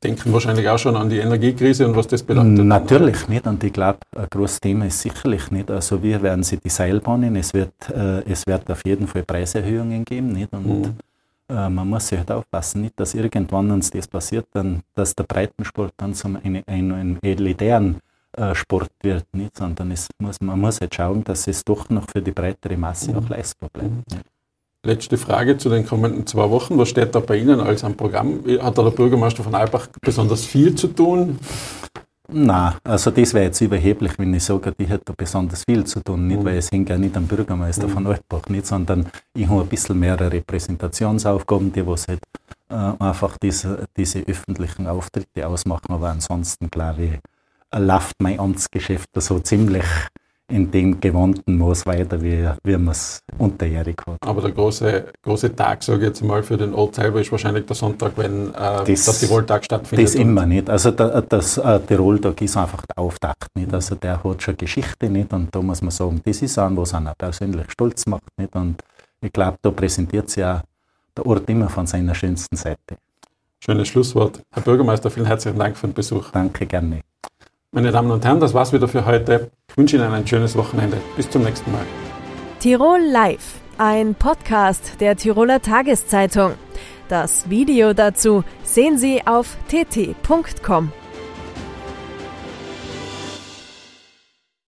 denken 0.04 0.34
wahrscheinlich 0.34 0.68
auch 0.68 0.80
schon 0.80 0.96
an 0.96 1.10
die 1.10 1.20
Energiekrise 1.20 1.88
und 1.88 1.96
was 1.96 2.08
das 2.08 2.24
bedeutet. 2.24 2.66
Natürlich 2.66 3.28
nicht 3.28 3.46
und 3.46 3.64
ich 3.64 3.74
glaube, 3.74 4.00
ein 4.16 4.28
großes 4.30 4.60
Thema 4.62 4.86
ist 4.86 5.02
sicherlich 5.02 5.52
nicht. 5.52 5.70
Also 5.70 6.02
wir 6.02 6.22
werden 6.22 6.44
sie 6.44 6.58
die 6.58 6.70
Seilbahnen, 6.70 7.36
es 7.36 7.54
wird, 7.54 7.74
äh, 7.90 8.22
es 8.30 8.46
wird 8.48 8.70
auf 8.72 8.86
jeden 8.86 9.08
Fall 9.08 9.24
Preiserhöhungen 9.24 10.04
geben 10.06 10.34
nicht? 10.34 10.52
und 10.54 10.68
mhm. 10.68 10.96
Äh, 11.52 11.70
man 11.70 11.90
muss 11.90 12.08
sich 12.08 12.18
halt 12.18 12.32
aufpassen, 12.32 12.82
nicht, 12.82 13.00
dass 13.00 13.14
irgendwann 13.14 13.72
uns 13.72 13.92
das 13.92 14.08
passiert, 14.08 14.48
dann, 14.54 14.82
dass 14.96 15.14
der 15.16 15.26
Breitensport 15.26 15.94
dann 15.98 16.14
zum 16.14 16.38
einen 16.38 16.64
ein, 16.66 17.20
elitären 17.22 18.00
äh, 18.38 18.56
Sport 18.56 18.92
wird, 19.02 19.26
nicht, 19.34 19.58
sondern 19.58 19.92
es 19.92 20.08
muss, 20.20 20.40
man 20.40 20.60
muss 20.60 20.80
halt 20.80 20.96
schauen, 20.96 21.24
dass 21.26 21.48
es 21.48 21.66
doch 21.66 21.90
noch 21.90 22.06
für 22.10 22.22
die 22.22 22.32
breitere 22.32 22.78
Masse 22.78 23.16
auch 23.18 23.28
leistbar 23.28 23.70
bleibt. 23.74 23.90
Mhm. 23.90 24.22
Letzte 24.84 25.18
Frage 25.18 25.58
zu 25.58 25.70
den 25.70 25.86
kommenden 25.86 26.26
zwei 26.26 26.50
Wochen. 26.50 26.78
Was 26.80 26.90
steht 26.90 27.14
da 27.14 27.20
bei 27.20 27.38
Ihnen 27.38 27.60
als 27.60 27.84
am 27.84 27.96
Programm? 27.96 28.44
Hat 28.62 28.78
da 28.78 28.84
der 28.84 28.90
Bürgermeister 28.90 29.44
von 29.44 29.54
Albach 29.54 29.88
besonders 30.02 30.44
viel 30.44 30.74
zu 30.74 30.88
tun? 30.88 31.38
Nein, 32.34 32.74
also 32.86 33.12
das 33.12 33.34
wäre 33.34 33.46
jetzt 33.46 33.60
überheblich, 33.60 34.18
wenn 34.18 34.34
ich 34.34 34.44
sage, 34.46 34.74
ich 34.78 34.90
hätte 34.90 35.06
da 35.06 35.14
besonders 35.18 35.64
viel 35.66 35.84
zu 35.84 36.00
tun. 36.00 36.28
Nicht, 36.28 36.40
mhm. 36.40 36.46
weil 36.46 36.58
es 36.58 36.72
hängt 36.72 36.90
ja 36.90 36.98
nicht 36.98 37.18
am 37.18 37.28
Bürgermeister 37.28 37.88
mhm. 37.88 37.92
von 37.92 38.08
Altbach, 38.08 38.48
nicht, 38.48 38.66
sondern 38.66 39.08
ich 39.34 39.48
habe 39.50 39.62
ein 39.62 39.68
bisschen 39.68 40.00
mehr 40.00 40.18
Repräsentationsaufgaben, 40.20 41.74
die 41.74 41.86
was 41.86 42.08
halt 42.08 42.22
äh, 42.70 43.04
einfach 43.04 43.38
diese, 43.38 43.86
diese 43.98 44.20
öffentlichen 44.20 44.88
Auftritte 44.88 45.46
ausmachen. 45.46 45.92
Aber 45.92 46.10
ansonsten, 46.10 46.70
glaube 46.72 47.04
ich, 47.04 47.20
läuft 47.78 48.16
mein 48.20 48.40
Amtsgeschäft 48.40 49.10
so 49.16 49.40
ziemlich 49.40 49.86
in 50.52 50.70
dem 50.70 51.00
gewandten 51.00 51.58
Maß 51.58 51.86
weiter, 51.86 52.22
wie, 52.22 52.48
wie 52.64 52.78
man 52.78 52.90
es 52.90 53.22
unterjährig 53.38 53.98
hat. 54.06 54.18
Aber 54.22 54.42
der 54.42 54.52
große, 54.52 55.06
große 55.24 55.56
Tag, 55.56 55.84
sage 55.84 56.00
ich 56.00 56.08
jetzt 56.08 56.24
mal, 56.24 56.44
für 56.44 56.58
den 56.58 56.74
Ort 56.74 56.96
selber 56.96 57.22
ist 57.22 57.32
wahrscheinlich 57.32 57.66
der 57.66 57.76
Sonntag, 57.76 58.14
wenn 58.18 58.54
äh, 58.54 58.84
das, 58.86 59.06
der 59.06 59.14
Tirol-Tag 59.14 59.66
stattfindet. 59.66 60.06
Das 60.06 60.16
immer 60.16 60.46
nicht. 60.46 60.70
Also 60.70 60.92
der, 60.92 61.22
das 61.22 61.58
äh, 61.58 61.80
Tirol-Tag 61.80 62.42
ist 62.42 62.58
einfach 62.58 62.86
der 62.86 63.04
Auftakt 63.04 63.48
nicht. 63.56 63.74
Also 63.74 63.96
der 63.96 64.24
hat 64.24 64.44
schon 64.44 64.58
Geschichte 64.58 65.10
nicht 65.10 65.32
und 65.34 65.54
da 65.56 65.62
muss 65.62 65.82
man 65.82 65.92
sagen, 65.92 66.22
das 66.24 66.42
ist 66.42 66.58
an, 66.58 66.78
was 66.78 66.94
einer 66.94 67.14
persönlich 67.18 67.72
stolz 67.72 68.06
macht 68.06 68.24
nicht. 68.38 68.56
Und 68.56 68.82
ich 69.22 69.32
glaube, 69.32 69.58
da 69.62 69.72
präsentiert 69.72 70.30
sich 70.30 70.42
ja 70.42 70.62
der 71.16 71.26
Ort 71.26 71.50
immer 71.50 71.70
von 71.70 71.88
seiner 71.88 72.16
schönsten 72.16 72.56
Seite. 72.56 72.98
Schönes 73.64 73.88
Schlusswort. 73.90 74.42
Herr 74.52 74.64
Bürgermeister, 74.64 75.12
vielen 75.12 75.28
herzlichen 75.28 75.60
Dank 75.60 75.78
für 75.78 75.88
den 75.88 75.94
Besuch. 75.94 76.32
Danke, 76.32 76.66
gerne. 76.66 77.02
Meine 77.74 77.94
Damen 77.94 78.12
und 78.12 78.26
Herren, 78.26 78.42
das 78.42 78.54
war's 78.54 78.74
wieder 78.74 78.90
für 78.90 79.06
heute. 79.06 79.50
Ich 79.70 79.78
wünsche 79.78 79.96
Ihnen 79.96 80.12
ein 80.12 80.28
schönes 80.28 80.58
Wochenende. 80.58 80.98
Bis 81.16 81.30
zum 81.30 81.44
nächsten 81.44 81.72
Mal. 81.72 81.86
Tirol 82.60 83.00
Live, 83.00 83.62
ein 83.78 84.14
Podcast 84.14 85.00
der 85.00 85.16
Tiroler 85.16 85.62
Tageszeitung. 85.62 86.56
Das 87.08 87.50
Video 87.50 87.94
dazu 87.94 88.44
sehen 88.64 88.98
Sie 88.98 89.26
auf 89.26 89.56
tt.com. 89.70 90.92